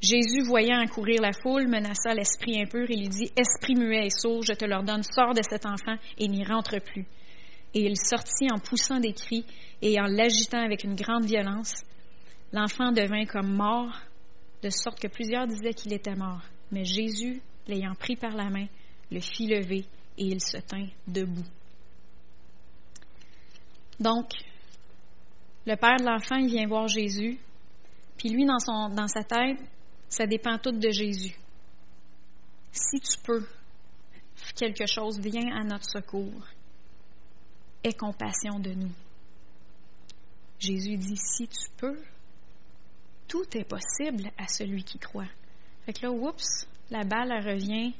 [0.00, 4.42] Jésus, voyant accourir la foule, menaça l'esprit impur et lui dit, Esprit muet et sourd,
[4.42, 7.06] je te l'ordonne, sors de cet enfant et n'y rentre plus.
[7.74, 9.44] Et il sortit en poussant des cris
[9.82, 11.74] et en l'agitant avec une grande violence.
[12.52, 13.92] L'enfant devint comme mort,
[14.62, 16.42] de sorte que plusieurs disaient qu'il était mort.
[16.70, 18.66] Mais Jésus, l'ayant pris par la main,
[19.10, 19.84] le fit lever
[20.16, 21.46] et il se tint debout.
[24.00, 24.30] Donc,
[25.66, 27.38] le père de l'enfant, vient voir Jésus,
[28.16, 29.58] puis lui, dans, son, dans sa tête,
[30.08, 31.36] ça dépend tout de Jésus.
[32.72, 33.46] Si tu peux,
[34.56, 36.46] quelque chose, viens à notre secours.
[37.84, 38.92] Aie compassion de nous.
[40.58, 42.00] Jésus dit, si tu peux,
[43.28, 45.28] tout est possible à celui qui croit.
[45.86, 47.94] Fait que là, oups, la balle revient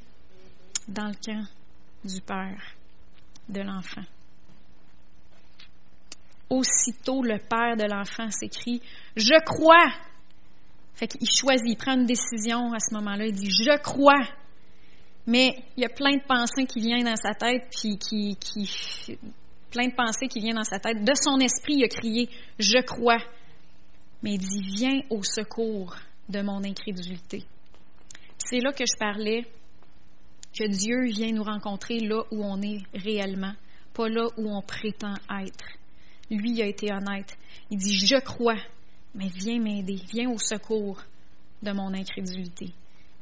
[0.87, 1.45] dans le camp
[2.03, 2.61] du Père,
[3.47, 4.03] de l'enfant.
[6.49, 8.81] Aussitôt, le Père de l'enfant s'écrie
[9.15, 9.93] Je crois.
[10.95, 13.27] Fait qu'il choisit, il prend une décision à ce moment-là.
[13.27, 14.27] Il dit Je crois.
[15.27, 17.99] Mais il y a plein de pensées qui viennent dans sa tête, puis
[19.69, 21.03] plein de pensées qui viennent dans sa tête.
[21.03, 23.19] De son esprit, il a crié Je crois.
[24.23, 25.95] Mais il dit Viens au secours
[26.27, 27.43] de mon incrédulité.
[28.37, 29.45] C'est là que je parlais
[30.53, 33.53] que Dieu vient nous rencontrer là où on est réellement,
[33.93, 35.65] pas là où on prétend être.
[36.29, 37.37] Lui a été honnête.
[37.69, 38.59] Il dit Je crois,
[39.15, 41.01] mais viens m'aider, viens au secours
[41.61, 42.73] de mon incrédulité.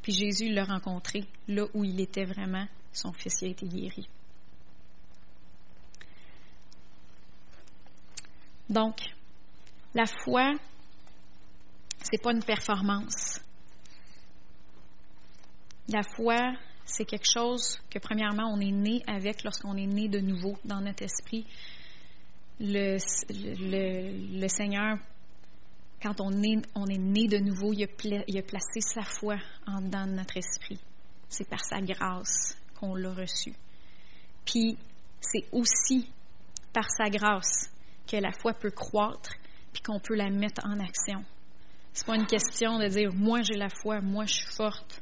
[0.01, 2.65] Puis Jésus l'a rencontré là où il était vraiment.
[2.93, 4.07] Son fils a été guéri.
[8.69, 8.99] Donc,
[9.93, 10.53] la foi,
[12.03, 13.41] c'est pas une performance.
[15.89, 16.53] La foi,
[16.86, 20.81] c'est quelque chose que, premièrement, on est né avec lorsqu'on est né de nouveau dans
[20.81, 21.45] notre esprit.
[22.60, 22.97] Le,
[24.47, 24.97] Seigneur,
[26.01, 29.38] quand on est, on est né de nouveau, il a, il a placé sa foi
[29.65, 30.79] en dedans de notre esprit.
[31.29, 33.53] C'est par sa grâce qu'on l'a reçu.
[34.45, 34.77] Puis,
[35.19, 36.10] c'est aussi
[36.73, 37.69] par sa grâce
[38.07, 39.31] que la foi peut croître
[39.73, 41.23] puis qu'on peut la mettre en action.
[41.97, 45.01] C'est pas une question de dire moi j'ai la foi, moi je suis forte,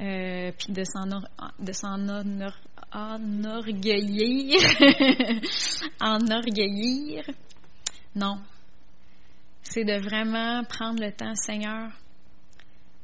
[0.00, 1.06] euh, puis de s'en
[6.00, 7.22] enorgueillir.
[8.14, 8.40] Non,
[9.62, 11.90] c'est de vraiment prendre le temps, Seigneur.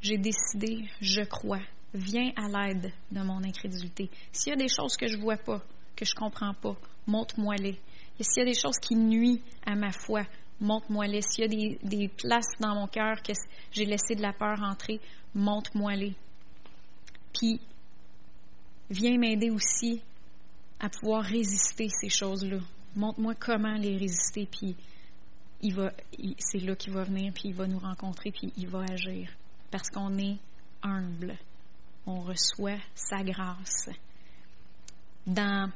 [0.01, 1.61] J'ai décidé, je crois.
[1.93, 4.09] Viens à l'aide de mon incrédulité.
[4.33, 5.61] S'il y a des choses que je vois pas,
[5.95, 6.75] que je comprends pas,
[7.07, 7.79] montre-moi-les.
[8.19, 10.23] Et s'il y a des choses qui nuisent à ma foi,
[10.61, 11.23] montre-moi-les.
[11.23, 13.33] S'il y a des, des, places dans mon cœur que
[13.73, 15.01] j'ai laissé de la peur entrer,
[15.35, 16.15] montre-moi-les.
[17.33, 17.61] Puis,
[18.91, 20.03] viens m'aider aussi
[20.81, 22.59] à pouvoir résister ces choses-là.
[22.97, 24.75] Montre-moi comment les résister, puis
[25.61, 25.93] il va,
[26.39, 29.31] c'est là qu'il va venir, puis il va nous rencontrer, puis il va agir.
[29.71, 30.39] Parce qu'on est
[30.83, 31.37] humble.
[32.07, 33.91] On reçoit sa grâce.
[35.27, 35.71] Dans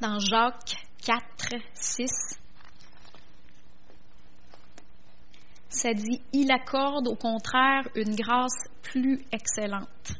[0.00, 2.38] dans Jacques 4, 6,
[5.68, 10.12] ça dit Il accorde au contraire une grâce plus excellente.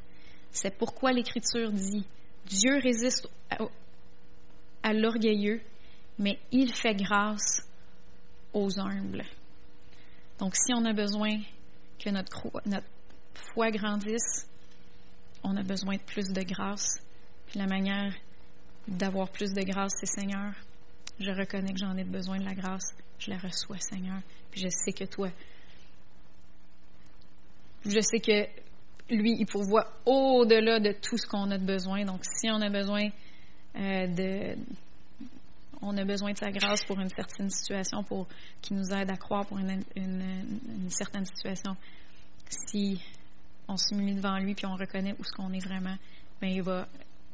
[0.51, 2.07] C'est pourquoi l'Écriture dit
[2.47, 3.29] Dieu résiste
[4.83, 5.61] à, l'orgueilleux,
[6.19, 7.63] mais il fait grâce
[8.53, 9.25] aux humbles.
[10.39, 11.41] Donc, si on a besoin
[11.99, 12.87] que notre, notre
[13.55, 14.49] foi grandisse,
[15.43, 17.01] on a besoin de plus de grâce.
[17.47, 18.15] Puis la manière
[18.89, 20.53] d'avoir plus de grâce, c'est Seigneur.
[21.21, 22.95] Je reconnais que j'en ai besoin de la grâce.
[23.19, 24.21] Je la reçois, Seigneur.
[24.51, 25.31] Puis je sais que toi,
[27.85, 28.47] je sais que
[29.11, 32.05] lui, il pourvoit au-delà de tout ce qu'on a de besoin.
[32.05, 33.09] Donc, si on a besoin
[33.77, 34.57] euh, de.
[35.81, 38.27] On a besoin de sa grâce pour une certaine situation, pour
[38.61, 39.81] qui nous aide à croire pour une,
[40.91, 41.77] certaine situation.
[42.51, 43.01] Si
[43.69, 45.97] on s'humilie devant lui puis on reconnaît où ce qu'on est vraiment,
[46.41, 46.89] bien, il va,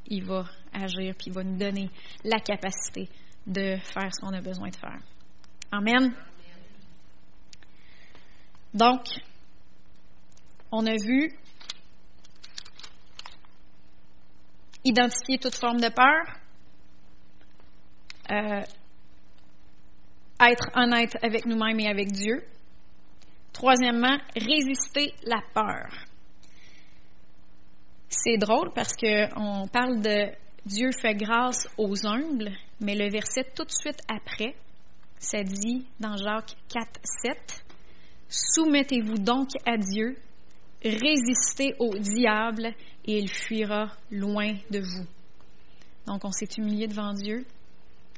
[0.07, 1.91] il va agir puis il va nous donner
[2.25, 3.09] la capacité
[3.47, 5.01] de faire ce qu'on a besoin de faire.
[5.71, 6.15] Amen.
[8.73, 9.07] Donc,
[10.73, 11.31] on a vu
[14.85, 16.37] identifier toute forme de peur,
[18.31, 18.63] euh,
[20.41, 22.45] être honnête avec nous-mêmes et avec Dieu.
[23.53, 25.89] Troisièmement, résister la peur.
[28.17, 30.29] C'est drôle parce qu'on parle de
[30.65, 32.51] Dieu fait grâce aux humbles,
[32.81, 34.55] mais le verset tout de suite après,
[35.19, 37.65] ça dit dans Jacques 4, 7,
[38.29, 40.17] Soumettez-vous donc à Dieu,
[40.83, 42.73] résistez au diable
[43.05, 45.07] et il fuira loin de vous.
[46.07, 47.45] Donc on s'est humilié devant Dieu,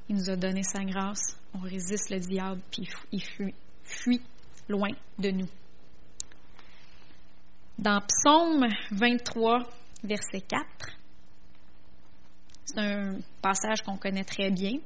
[0.09, 4.23] il nous a donné sa grâce, on résiste le diable puis il fuit, fuit
[4.69, 5.49] loin de nous.
[7.79, 9.63] Dans Psaume 23,
[10.03, 10.65] verset 4.
[12.65, 14.79] C'est un passage qu'on connaît très bien.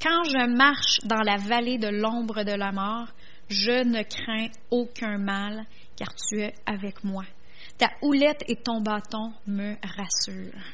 [0.00, 3.08] Quand je marche dans la vallée de l'ombre de la mort,
[3.48, 5.64] je ne crains aucun mal,
[5.96, 7.24] car tu es avec moi.
[7.78, 10.64] Ta houlette et ton bâton me rassurent.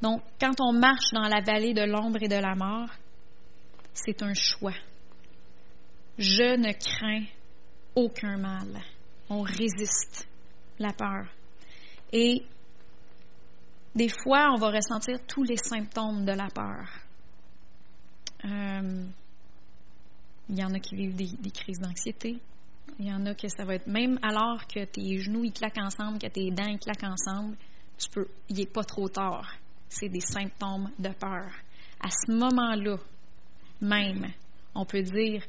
[0.00, 2.88] Donc, quand on marche dans la vallée de l'ombre et de la mort,
[3.92, 4.74] c'est un choix.
[6.16, 7.26] Je ne crains
[7.94, 8.80] aucun mal.
[9.28, 10.28] On résiste
[10.78, 11.26] la peur.
[12.12, 12.42] Et
[13.94, 16.86] des fois, on va ressentir tous les symptômes de la peur.
[18.44, 19.04] Euh,
[20.48, 22.38] il y en a qui vivent des, crises d'anxiété.
[22.98, 25.78] Il y en a que ça va être même alors que tes genoux ils claquent
[25.78, 27.56] ensemble, que tes dents ils claquent ensemble,
[27.98, 29.54] tu peux, il n'est pas trop tard.
[29.88, 31.50] C'est des symptômes de peur.
[32.00, 32.96] À ce moment-là,
[33.80, 34.32] même,
[34.74, 35.42] on peut dire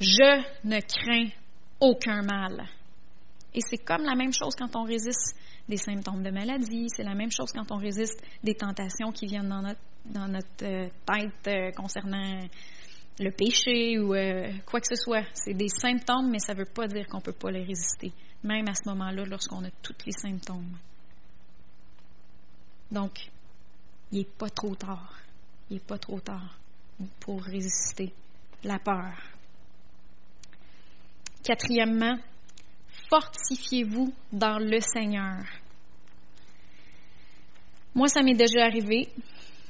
[0.00, 1.30] Je ne crains
[1.80, 2.66] aucun mal.
[3.54, 5.36] Et c'est comme la même chose quand on résiste
[5.68, 9.48] des symptômes de maladie, c'est la même chose quand on résiste des tentations qui viennent
[9.48, 12.40] dans notre, dans notre euh, tête euh, concernant
[13.18, 15.24] le péché ou euh, quoi que ce soit.
[15.34, 18.12] C'est des symptômes, mais ça ne veut pas dire qu'on ne peut pas les résister,
[18.42, 20.76] même à ce moment-là, lorsqu'on a tous les symptômes.
[22.90, 23.30] Donc,
[24.10, 25.18] il n'est pas trop tard.
[25.70, 26.58] Il n'est pas trop tard
[27.20, 28.12] pour résister
[28.64, 29.14] la peur.
[31.42, 32.18] Quatrièmement,
[33.12, 35.44] fortifiez-vous dans le Seigneur.
[37.94, 39.10] Moi, ça m'est déjà arrivé.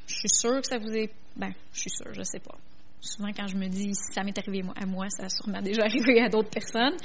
[0.06, 1.10] Je suis sûre que ça vous est.
[1.34, 2.56] Ben, je suis sûre, je sais pas.
[3.00, 6.20] Souvent, quand je me dis ça m'est arrivé à moi, ça a sûrement déjà arrivé
[6.20, 6.96] à d'autres personnes.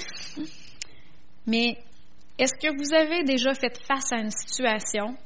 [1.47, 1.79] Mais
[2.37, 5.17] est-ce que vous avez déjà fait face à une situation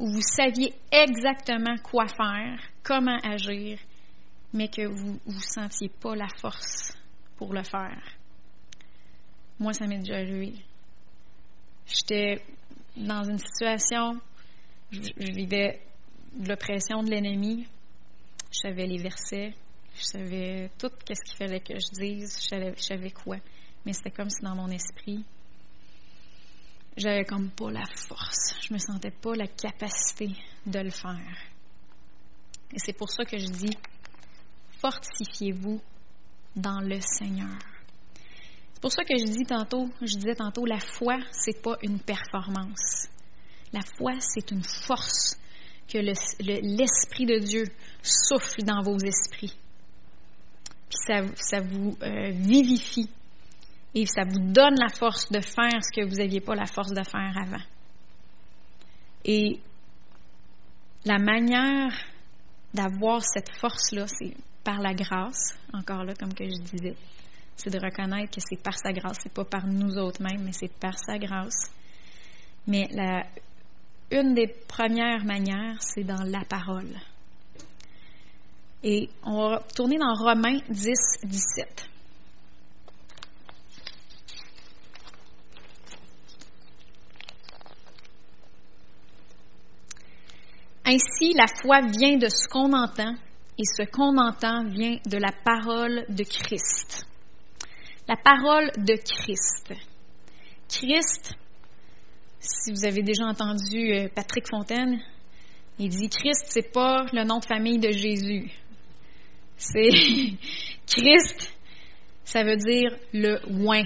[0.00, 3.78] où vous saviez exactement quoi faire, comment agir,
[4.52, 6.98] mais que vous ne sentiez pas la force
[7.36, 8.15] pour le faire?
[9.58, 10.54] Moi, ça m'est déjà arrivé.
[11.86, 12.42] J'étais
[12.96, 14.20] dans une situation,
[14.90, 15.80] je, vivais
[16.34, 17.66] de l'oppression de l'ennemi.
[18.52, 19.54] Je savais les versets,
[19.94, 23.36] je savais tout ce qu'il fallait que je dise, je savais, je savais quoi.
[23.84, 25.24] Mais c'était comme si dans mon esprit,
[26.96, 28.56] j'avais comme pas la force.
[28.66, 30.30] Je me sentais pas la capacité
[30.66, 31.38] de le faire.
[32.72, 33.76] Et c'est pour ça que je dis,
[34.80, 35.80] fortifiez-vous
[36.56, 37.56] dans le Seigneur.
[38.76, 41.98] C'est pour ça que je dis tantôt, je disais tantôt, la foi, c'est pas une
[41.98, 43.08] performance.
[43.72, 45.38] La foi, c'est une force
[45.88, 47.64] que l'Esprit de Dieu
[48.02, 49.56] souffle dans vos esprits.
[50.90, 50.98] Puis
[51.38, 53.08] ça, vous euh, vivifie
[53.94, 56.92] et ça vous donne la force de faire ce que vous n'aviez pas la force
[56.92, 57.64] de faire avant.
[59.24, 59.58] Et
[61.06, 61.94] la manière
[62.74, 66.94] d'avoir cette force-là, c'est par la grâce, encore là, comme que je disais
[67.56, 70.52] c'est de reconnaître que c'est par sa grâce, c'est pas par nous autres mêmes, mais
[70.52, 71.70] c'est par sa grâce.
[72.66, 72.88] Mais
[74.10, 76.94] une des premières manières, c'est dans la parole.
[78.82, 80.94] Et on va tourner dans Romains 10,
[81.24, 81.88] 17.
[90.84, 93.14] Ainsi, la foi vient de ce qu'on entend,
[93.58, 97.06] et ce qu'on entend vient de la parole de Christ
[98.08, 99.74] la parole de Christ.
[100.68, 101.34] Christ,
[102.40, 105.00] si vous avez déjà entendu euh, Patrick Fontaine,
[105.78, 108.50] il dit Christ, c'est pas le nom de famille de Jésus.
[109.56, 109.88] C'est
[110.86, 111.52] Christ,
[112.24, 113.84] ça veut dire le oin.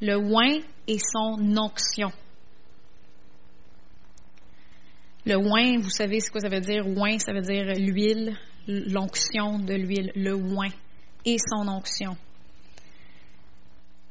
[0.00, 2.10] Le oin et son onction.
[5.24, 6.84] Le oin, vous savez ce que ça veut dire?
[6.86, 8.36] Oin, ça veut dire l'huile,
[8.66, 10.70] l'onction de l'huile, le oin
[11.24, 12.16] et son onction.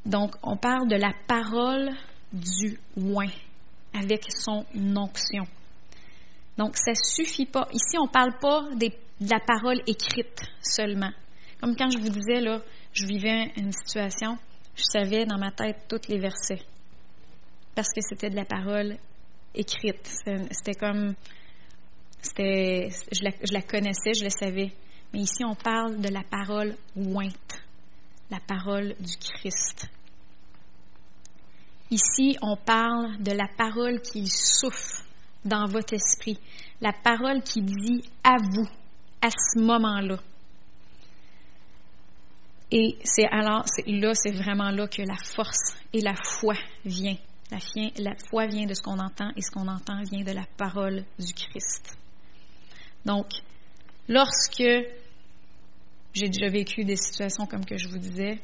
[0.05, 1.91] Donc, on parle de la parole
[2.33, 3.29] du oin
[3.93, 5.43] avec son onction.
[6.57, 7.67] Donc, ça suffit pas.
[7.71, 8.89] Ici, on ne parle pas de
[9.21, 11.11] la parole écrite seulement.
[11.59, 12.61] Comme quand je vous disais, là,
[12.93, 14.37] je vivais une situation,
[14.75, 16.61] je savais dans ma tête tous les versets.
[17.75, 18.97] Parce que c'était de la parole
[19.53, 20.07] écrite.
[20.51, 21.13] C'était comme.
[22.21, 24.71] C'était, je, la, connaissais, je le savais.
[25.13, 27.63] Mais ici, on parle de la parole ointe
[28.31, 29.87] la parole du Christ.
[31.91, 35.03] Ici, on parle de la parole qui souffle
[35.43, 36.39] dans votre esprit,
[36.79, 38.67] la parole qui dit à vous
[39.21, 40.17] à ce moment-là.
[42.71, 46.55] Et c'est alors, là, c'est vraiment là que la force et la foi
[46.85, 47.17] vient.
[47.51, 47.57] La,
[47.97, 51.03] la foi vient de ce qu'on entend et ce qu'on entend vient de la parole
[51.19, 51.97] du Christ.
[53.03, 53.27] Donc,
[54.07, 54.63] lorsque
[56.13, 58.39] j'ai déjà vécu des situations comme que je vous disais.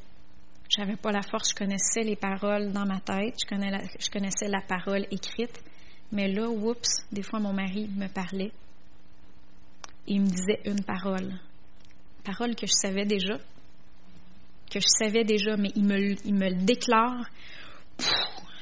[0.69, 4.61] Je n'avais pas la force, je connaissais les paroles dans ma tête, je, connaissais la
[4.61, 5.63] parole écrite.
[6.11, 8.51] Mais là, oups, des fois mon mari me parlait
[10.07, 11.33] il me disait une parole.
[12.23, 13.37] Parole que je savais déjà,
[14.71, 17.25] que je savais déjà, mais il me, il me le déclare.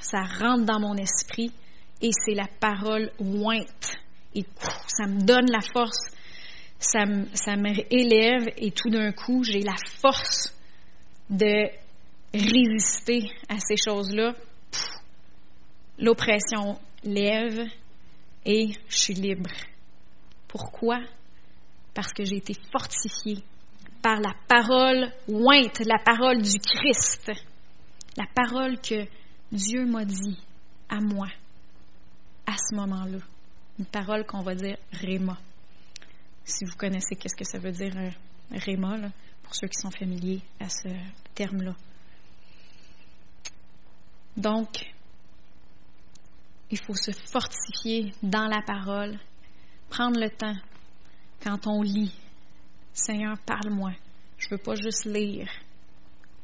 [0.02, 1.52] ça rentre dans mon esprit
[2.02, 3.94] et c'est la parole ointe.
[4.34, 4.44] Et
[4.88, 6.12] ça me donne la force
[6.86, 10.54] ça me, élève et tout d'un coup, j'ai la force
[11.30, 11.70] de
[12.34, 14.34] résister à ces choses-là.
[15.98, 17.68] L'oppression lève
[18.46, 19.50] et je suis libre.
[20.48, 21.00] Pourquoi?
[21.94, 23.44] Parce que j'ai été fortifiée
[24.02, 27.32] par la parole ointe, la parole du Christ,
[28.18, 29.06] la parole que
[29.52, 30.38] Dieu m'a dit
[30.90, 31.28] à moi
[32.46, 33.20] à ce moment-là.
[33.80, 35.38] Une parole qu'on va dire Réma
[36.46, 38.10] si vous connaissez qu'est-ce que ça veut dire euh,
[38.52, 38.98] Réma,
[39.44, 40.88] pour ceux qui sont familiers à ce
[41.34, 41.76] terme-là.
[44.38, 44.86] Donc,
[46.70, 49.18] il faut se fortifier dans la parole,
[49.90, 50.56] prendre le temps
[51.44, 52.14] quand on lit.
[52.94, 53.92] Seigneur, parle-moi.
[54.38, 55.50] Je ne veux pas juste lire.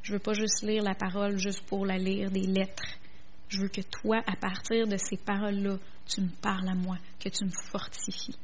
[0.02, 2.98] Je ne veux pas juste lire la parole juste pour la lire des lettres.
[3.50, 5.78] Je veux que toi, à partir de ces paroles-là,
[6.08, 8.38] tu me parles à moi, que tu me fortifies.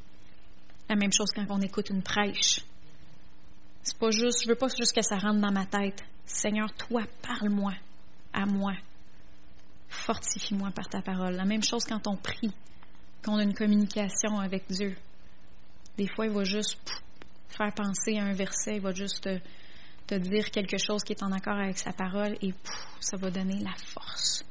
[0.90, 2.62] La même chose quand on écoute une prêche.
[3.84, 6.04] C'est pas juste, je veux pas juste que ça rentre dans ma tête.
[6.26, 7.74] Seigneur, toi, parle-moi
[8.34, 8.74] à moi.
[9.90, 11.36] Fortifie-moi par ta parole.
[11.36, 12.54] La même chose quand on prie.
[13.24, 14.96] qu'on a une communication avec Dieu.
[15.98, 17.02] Des fois, il va juste
[17.50, 19.40] faire penser à un verset, il va juste te,
[20.08, 22.54] te dire quelque chose qui est en accord avec sa parole et
[23.00, 24.46] ça va donner la force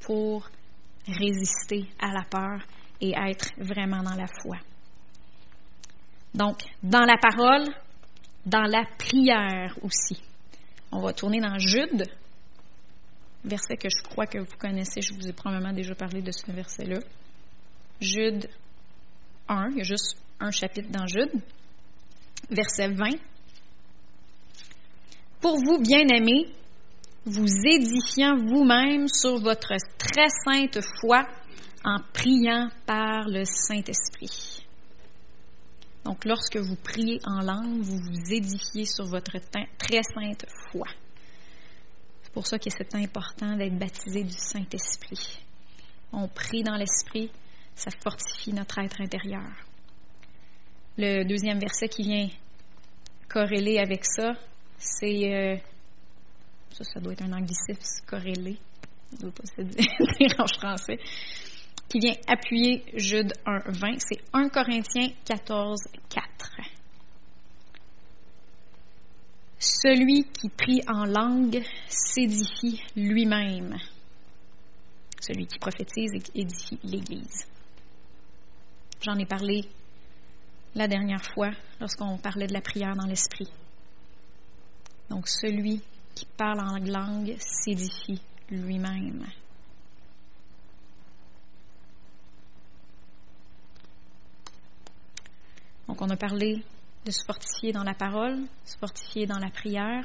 [0.00, 0.48] pour
[1.06, 2.60] résister à la peur
[3.00, 4.58] et être vraiment dans la foi.
[6.34, 7.68] Donc, dans la parole,
[8.46, 10.20] dans la prière aussi.
[10.90, 12.04] On va tourner dans Jude,
[13.44, 16.50] verset que je crois que vous connaissez, je vous ai probablement déjà parlé de ce
[16.50, 16.98] verset-là.
[18.00, 18.48] Jude
[19.48, 21.32] 1, il y a juste un chapitre dans Jude,
[22.50, 23.10] verset 20.
[25.40, 26.48] Pour vous, bien-aimés,
[27.24, 31.26] vous édifiant vous-même sur votre très sainte foi
[31.84, 34.51] en priant par le Saint-Esprit.
[36.04, 39.38] Donc, lorsque vous priez en langue, vous vous édifiez sur votre
[39.78, 40.86] très sainte foi.
[42.22, 45.38] C'est pour ça que c'est important d'être baptisé du Saint-Esprit.
[46.12, 47.30] On prie dans l'Esprit,
[47.74, 49.48] ça fortifie notre être intérieur.
[50.98, 52.28] Le deuxième verset qui vient
[53.28, 54.32] corréler avec ça,
[54.78, 55.32] c'est.
[55.32, 55.56] Euh,
[56.70, 58.58] ça, ça doit être un anglicisme, corrélé.
[59.12, 60.98] Je ne doit pas se dire en français
[61.92, 63.98] qui vient appuyer Jude 1, 20.
[63.98, 65.78] C'est 1 Corinthiens 14,
[66.08, 66.50] 4.
[69.58, 73.76] Celui qui prie en langue s'édifie lui-même.
[75.20, 77.46] Celui qui prophétise édifie l'Église.
[79.02, 79.66] J'en ai parlé
[80.74, 83.50] la dernière fois lorsqu'on parlait de la prière dans l'esprit.
[85.10, 85.82] Donc celui
[86.14, 89.26] qui parle en langue s'édifie lui-même.
[96.02, 96.64] On a parlé
[97.04, 100.04] de se fortifier dans la parole, se fortifier dans la prière.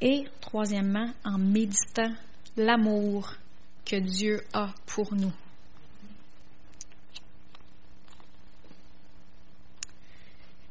[0.00, 2.14] Et, troisièmement, en méditant
[2.56, 3.34] l'amour
[3.84, 5.32] que Dieu a pour nous.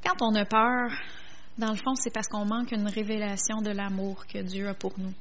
[0.03, 0.89] Quand on a peur,
[1.59, 4.97] dans le fond, c'est parce qu'on manque une révélation de l'amour que Dieu a pour
[4.97, 5.13] nous.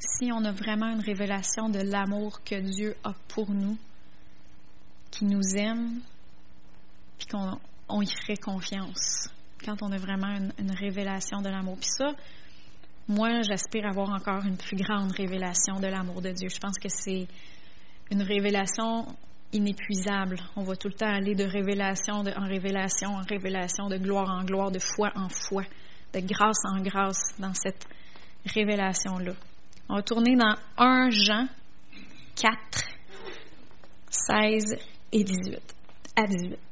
[0.00, 3.78] Si on a vraiment une révélation de l'amour que Dieu a pour nous,
[5.12, 6.00] qui nous aime,
[7.26, 9.28] puis qu'on y ferait confiance
[9.64, 11.76] quand on a vraiment une, révélation de l'amour.
[11.76, 12.12] Puis ça,
[13.08, 16.48] moi, j'aspire à avoir encore une plus grande révélation de l'amour de Dieu.
[16.48, 17.26] Je pense que c'est
[18.10, 19.06] une révélation
[19.52, 20.36] inépuisable.
[20.56, 24.44] On va tout le temps aller de révélation en révélation en révélation, de gloire en
[24.44, 25.62] gloire, de foi en foi,
[26.12, 27.86] de grâce en grâce dans cette
[28.44, 29.32] révélation-là.
[29.88, 31.46] On va tourner dans 1 Jean
[32.36, 32.54] 4,
[34.10, 34.64] 16
[35.12, 35.74] et 18
[36.16, 36.65] à 18.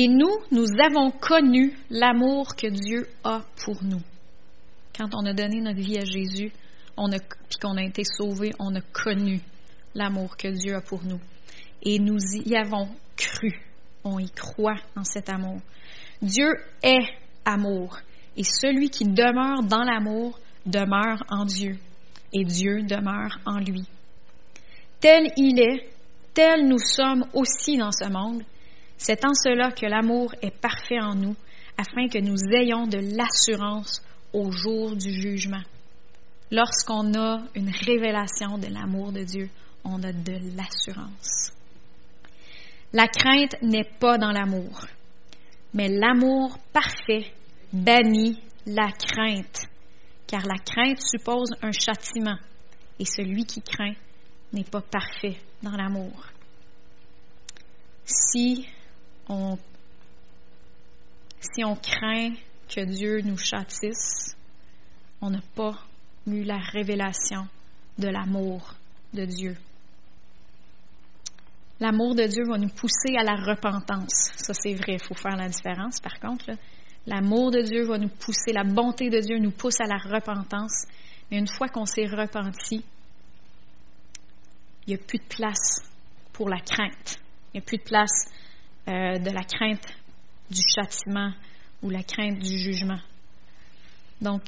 [0.00, 4.00] Et nous, nous avons connu l'amour que Dieu a pour nous.
[4.96, 6.52] Quand on a donné notre vie à Jésus,
[6.96, 9.40] on a, puis qu'on a été sauvés, on a connu
[9.96, 11.18] l'amour que Dieu a pour nous.
[11.82, 13.60] Et nous y avons cru.
[14.04, 15.58] On y croit en cet amour.
[16.22, 17.08] Dieu est
[17.44, 17.98] amour.
[18.36, 21.76] Et celui qui demeure dans l'amour demeure en Dieu
[22.32, 23.82] et Dieu demeure en lui.
[25.00, 25.90] Tel il est,
[26.34, 28.44] tel nous sommes aussi dans ce monde,
[28.98, 31.36] c'est en cela que l'amour est parfait en nous,
[31.78, 35.62] afin que nous ayons de l'assurance au jour du jugement.
[36.50, 39.48] Lorsqu'on a une révélation de l'amour de Dieu,
[39.84, 41.52] on a de l'assurance.
[42.92, 44.86] La crainte n'est pas dans l'amour,
[45.74, 47.32] mais l'amour parfait
[47.72, 49.68] bannit la crainte,
[50.26, 52.38] car la crainte suppose un châtiment,
[52.98, 53.94] et celui qui craint
[54.52, 56.26] n'est pas parfait dans l'amour.
[58.04, 58.66] Si
[61.40, 62.34] si on craint
[62.68, 64.36] que Dieu nous châtisse,
[65.20, 65.74] on n'a pas
[66.26, 67.46] eu la révélation
[67.98, 68.74] de l'amour
[69.12, 69.56] de Dieu.
[71.80, 74.32] L'amour de Dieu va nous pousser à la repentance.
[74.36, 76.00] Ça, c'est vrai, il faut faire la différence.
[76.00, 76.50] Par contre,
[77.08, 80.84] L'amour de Dieu va nous pousser, la bonté de Dieu nous pousse à la repentance.
[81.30, 82.84] Mais une fois qu'on s'est repenti,
[84.86, 85.82] il n'y a plus de place
[86.34, 87.18] pour la crainte.
[87.48, 88.26] Il n'y a plus de place
[88.88, 89.86] euh, de la crainte
[90.50, 91.30] du châtiment
[91.82, 92.98] ou la crainte du jugement.
[94.18, 94.44] Donc,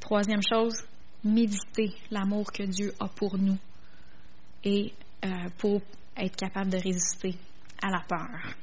[0.00, 0.82] troisième chose,
[1.22, 3.58] méditer l'amour que Dieu a pour nous
[4.64, 4.94] et
[5.24, 5.28] euh,
[5.58, 5.82] pour
[6.16, 7.34] être capable de résister
[7.82, 8.54] à la peur.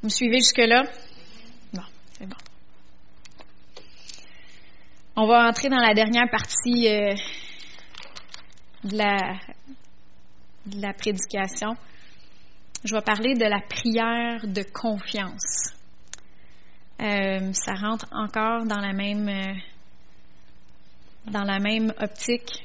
[0.00, 0.84] Vous me suivez jusque-là?
[1.74, 2.36] Non, c'est bon.
[5.16, 7.14] On va entrer dans la dernière partie euh,
[8.84, 11.76] de la prédication.
[12.84, 15.74] Je vais parler de la prière de confiance.
[17.00, 19.54] euh, ça rentre encore dans la même euh,
[21.26, 22.64] dans la même optique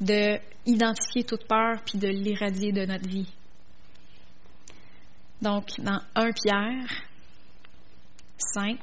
[0.00, 3.28] de identifier toute peur puis de l'irradier de notre vie.
[5.40, 7.02] Donc, dans 1 Pierre
[8.54, 8.78] 5,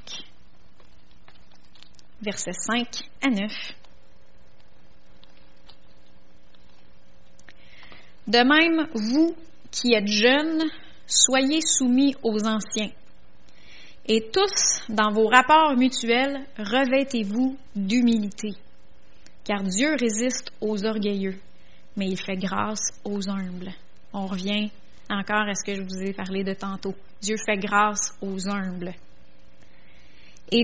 [2.21, 2.87] versets 5
[3.21, 3.51] à 9.
[8.27, 9.35] De même, vous
[9.71, 10.63] qui êtes jeunes,
[11.07, 12.91] soyez soumis aux anciens.
[14.07, 18.49] Et tous, dans vos rapports mutuels, revêtez-vous d'humilité.
[19.43, 21.37] Car Dieu résiste aux orgueilleux,
[21.95, 23.71] mais il fait grâce aux humbles.
[24.13, 24.69] On revient
[25.09, 26.95] encore à ce que je vous ai parlé de tantôt.
[27.21, 28.93] Dieu fait grâce aux humbles.
[30.51, 30.63] Et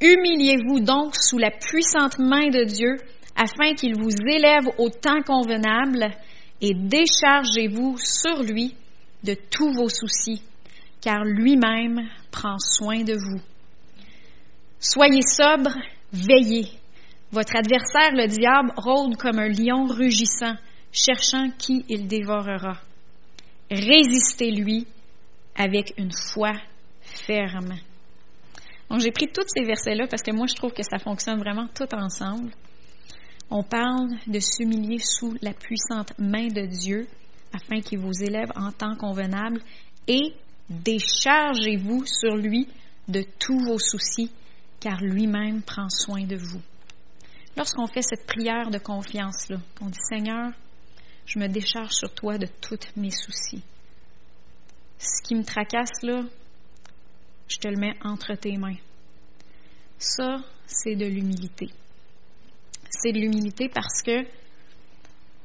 [0.00, 2.96] humiliez-vous donc sous la puissante main de Dieu,
[3.36, 6.10] afin qu'il vous élève au temps convenable,
[6.60, 8.74] et déchargez-vous sur lui
[9.24, 10.42] de tous vos soucis,
[11.00, 13.40] car lui-même prend soin de vous.
[14.78, 15.74] Soyez sobre,
[16.12, 16.68] veillez.
[17.32, 20.56] Votre adversaire, le diable, rôde comme un lion rugissant,
[20.92, 22.78] cherchant qui il dévorera.
[23.70, 24.86] Résistez-lui
[25.54, 26.52] avec une foi
[27.02, 27.74] ferme.
[28.88, 31.68] Donc, j'ai pris tous ces versets-là parce que moi, je trouve que ça fonctionne vraiment
[31.68, 32.50] tout ensemble.
[33.50, 37.08] On parle de s'humilier sous la puissante main de Dieu
[37.52, 39.60] afin qu'il vous élève en temps convenable
[40.06, 40.34] et
[40.68, 42.68] déchargez-vous sur lui
[43.08, 44.30] de tous vos soucis,
[44.78, 46.62] car lui-même prend soin de vous.
[47.56, 50.52] Lorsqu'on fait cette prière de confiance-là, on dit Seigneur,
[51.26, 53.62] je me décharge sur toi de tous mes soucis.
[54.98, 56.22] Ce qui me tracasse là,
[57.48, 58.78] je te le mets entre tes mains.
[59.98, 61.68] Ça, c'est de l'humilité.
[63.02, 64.26] C'est de l'humilité parce que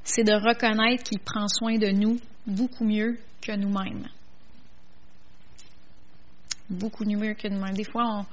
[0.03, 4.07] c'est de reconnaître qu'il prend soin de nous beaucoup mieux que nous-mêmes.
[6.69, 7.75] Beaucoup mieux que nous-mêmes.
[7.75, 8.25] Des fois,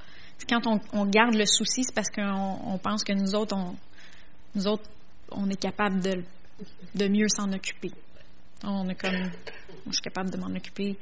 [0.49, 0.61] quand
[0.91, 3.75] on, garde le souci, c'est parce qu'on pense que nous autres, on,
[4.55, 4.89] nous autres,
[5.31, 6.23] on est capable de,
[6.95, 7.91] de mieux s'en occuper.
[8.63, 9.31] On est comme,
[9.87, 10.97] je suis capable de m'en occuper,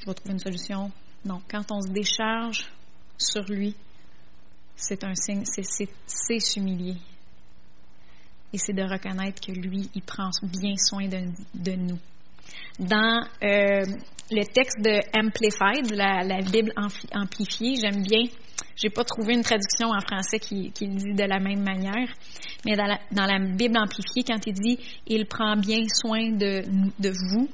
[0.00, 0.90] je vais trouver une solution.
[1.24, 2.66] Non, quand on se décharge
[3.18, 3.74] sur lui,
[4.76, 6.96] c'est un signe, c'est s'humilier
[8.52, 11.98] et c'est de reconnaître que lui, il prend bien soin de, nous.
[12.78, 13.84] Dans euh,
[14.30, 16.72] le texte de Amplified, la, la Bible
[17.12, 18.24] amplifiée, j'aime bien,
[18.76, 22.08] j'ai pas trouvé une traduction en français qui, le dit de la même manière,
[22.64, 26.62] mais dans la, dans la Bible amplifiée, quand il dit il prend bien soin de,
[26.98, 27.48] de vous,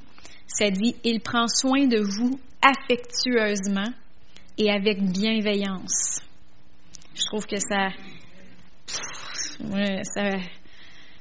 [0.46, 3.92] ça dit il prend soin de vous affectueusement
[4.58, 6.20] et avec bienveillance.
[7.14, 7.90] Je trouve que ça,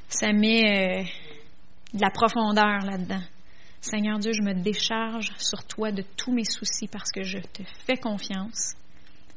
[0.08, 1.04] ça met euh,
[1.94, 3.24] de la profondeur là-dedans.
[3.82, 7.64] Seigneur Dieu, je me décharge sur toi de tous mes soucis parce que je te
[7.86, 8.76] fais confiance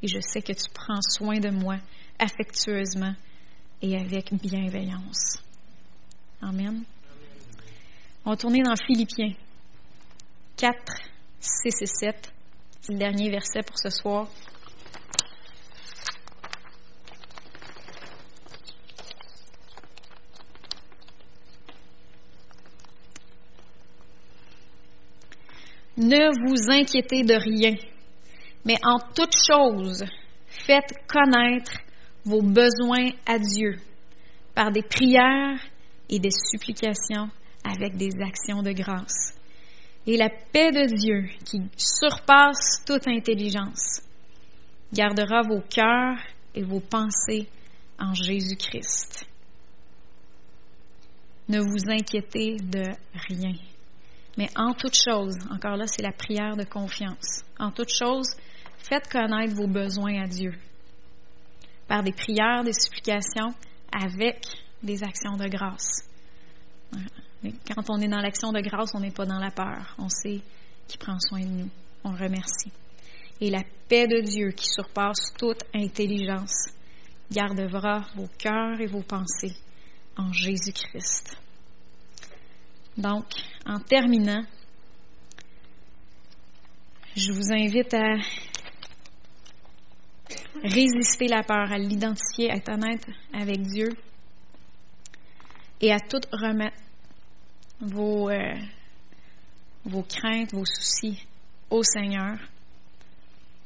[0.03, 1.77] et je sais que tu prends soin de moi
[2.19, 3.15] affectueusement
[3.81, 5.43] et avec bienveillance.
[6.43, 6.85] Amen.
[8.27, 9.33] On va tourner dans Philippiens
[10.57, 10.77] 4,
[11.41, 12.33] 6 et 7.
[12.81, 14.29] C'est le dernier verset pour ce soir.
[25.97, 27.77] Ne vous inquiétez de rien,
[28.65, 30.05] mais en toute chose,
[30.49, 31.79] faites connaître
[32.25, 33.77] vos besoins à Dieu
[34.55, 35.61] par des prières
[36.09, 37.29] et des supplications
[37.63, 39.35] avec des actions de grâce.
[40.07, 44.03] Et la paix de Dieu, qui surpasse toute intelligence,
[44.93, 46.19] gardera vos cœurs
[46.55, 47.47] et vos pensées
[47.99, 49.27] en Jésus-Christ.
[51.49, 52.85] Ne vous inquiétez de
[53.29, 53.55] rien.
[54.37, 57.45] Mais en toute chose, encore là, c'est la prière de confiance.
[57.59, 58.29] En toute chose,
[58.79, 60.53] faites connaître vos besoins à Dieu
[61.87, 63.55] par des prières, des supplications,
[63.93, 64.45] avec
[64.83, 66.03] des actions de grâce.
[67.43, 69.95] quand on est dans l'action de grâce, on n'est pas dans la peur.
[69.99, 70.41] On sait
[70.89, 71.71] qu'il prend soin de nous.
[72.05, 72.73] On remercie.
[73.41, 76.69] Et la paix de Dieu qui surpasse toute intelligence
[77.31, 79.57] gardera vos cœurs et vos pensées
[80.17, 81.37] en Jésus-Christ.
[82.97, 83.25] Donc,
[83.67, 84.45] en terminant,
[87.17, 88.17] je vous invite à
[90.63, 93.89] résister la peur, à l'identifier, à être honnête avec Dieu
[95.81, 96.77] et à tout remettre
[97.81, 98.55] vos, euh,
[99.85, 101.27] vos craintes, vos soucis
[101.71, 102.39] au Seigneur.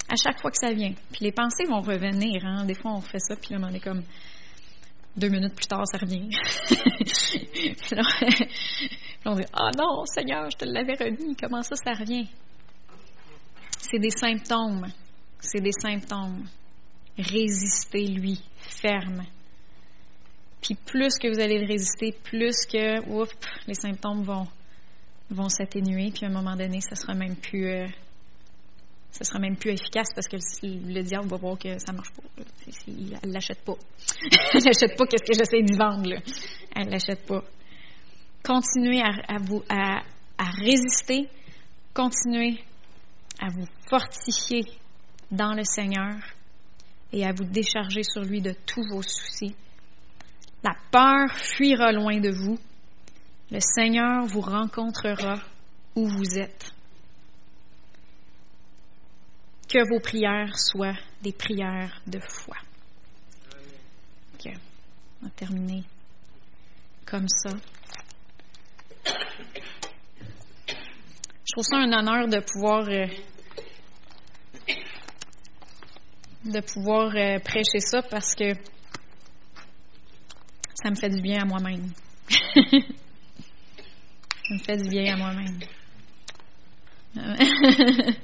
[0.09, 0.95] À chaque fois que ça vient.
[1.13, 2.45] Puis les pensées vont revenir.
[2.45, 2.65] Hein?
[2.65, 4.03] Des fois, on fait ça, puis là, on est comme
[5.19, 6.31] deux minutes plus tard, ça revient.
[9.25, 12.29] on dit Ah non, Seigneur, je te l'avais remis, comment ça, ça revient?
[13.79, 14.87] C'est des symptômes.
[15.41, 16.47] c'est des symptômes.
[17.19, 19.25] Résistez-lui, ferme.
[20.61, 23.31] Puis plus que vous allez le résister, plus que ouf,
[23.67, 24.47] les symptômes vont,
[25.31, 27.87] vont s'atténuer, puis à un moment donné, ça sera même plus euh,
[29.11, 32.23] ça sera même plus efficace parce que le, diable va voir que ça marche pas.
[33.23, 33.75] Elle l'achète pas.
[34.55, 36.09] elle l'achète pas qu'est-ce que j'essaie de vendre.
[36.09, 36.21] Là?
[36.77, 37.43] Elle l'achète pas.
[38.45, 40.03] Continuez à, vous à
[40.63, 41.29] résister.
[41.95, 42.63] Continuez
[43.41, 44.63] à vous fortifier
[45.31, 46.15] dans le Seigneur
[47.13, 49.55] et à vous décharger sur lui de tous vos soucis.
[50.63, 52.59] La peur fuira loin de vous.
[53.51, 55.41] Le Seigneur vous rencontrera
[55.95, 56.73] où vous êtes.
[59.69, 62.57] Que vos prières soient des prières de foi.
[64.35, 64.51] Ok,
[65.21, 65.85] on va terminer
[67.05, 67.51] comme ça.
[71.45, 73.07] Je trouve ça un honneur de pouvoir euh,
[76.45, 78.55] de pouvoir euh, prêcher ça parce que
[80.75, 81.93] ça me fait du bien à moi-même.
[82.31, 82.39] ça
[84.51, 85.59] me fait du bien à moi-même.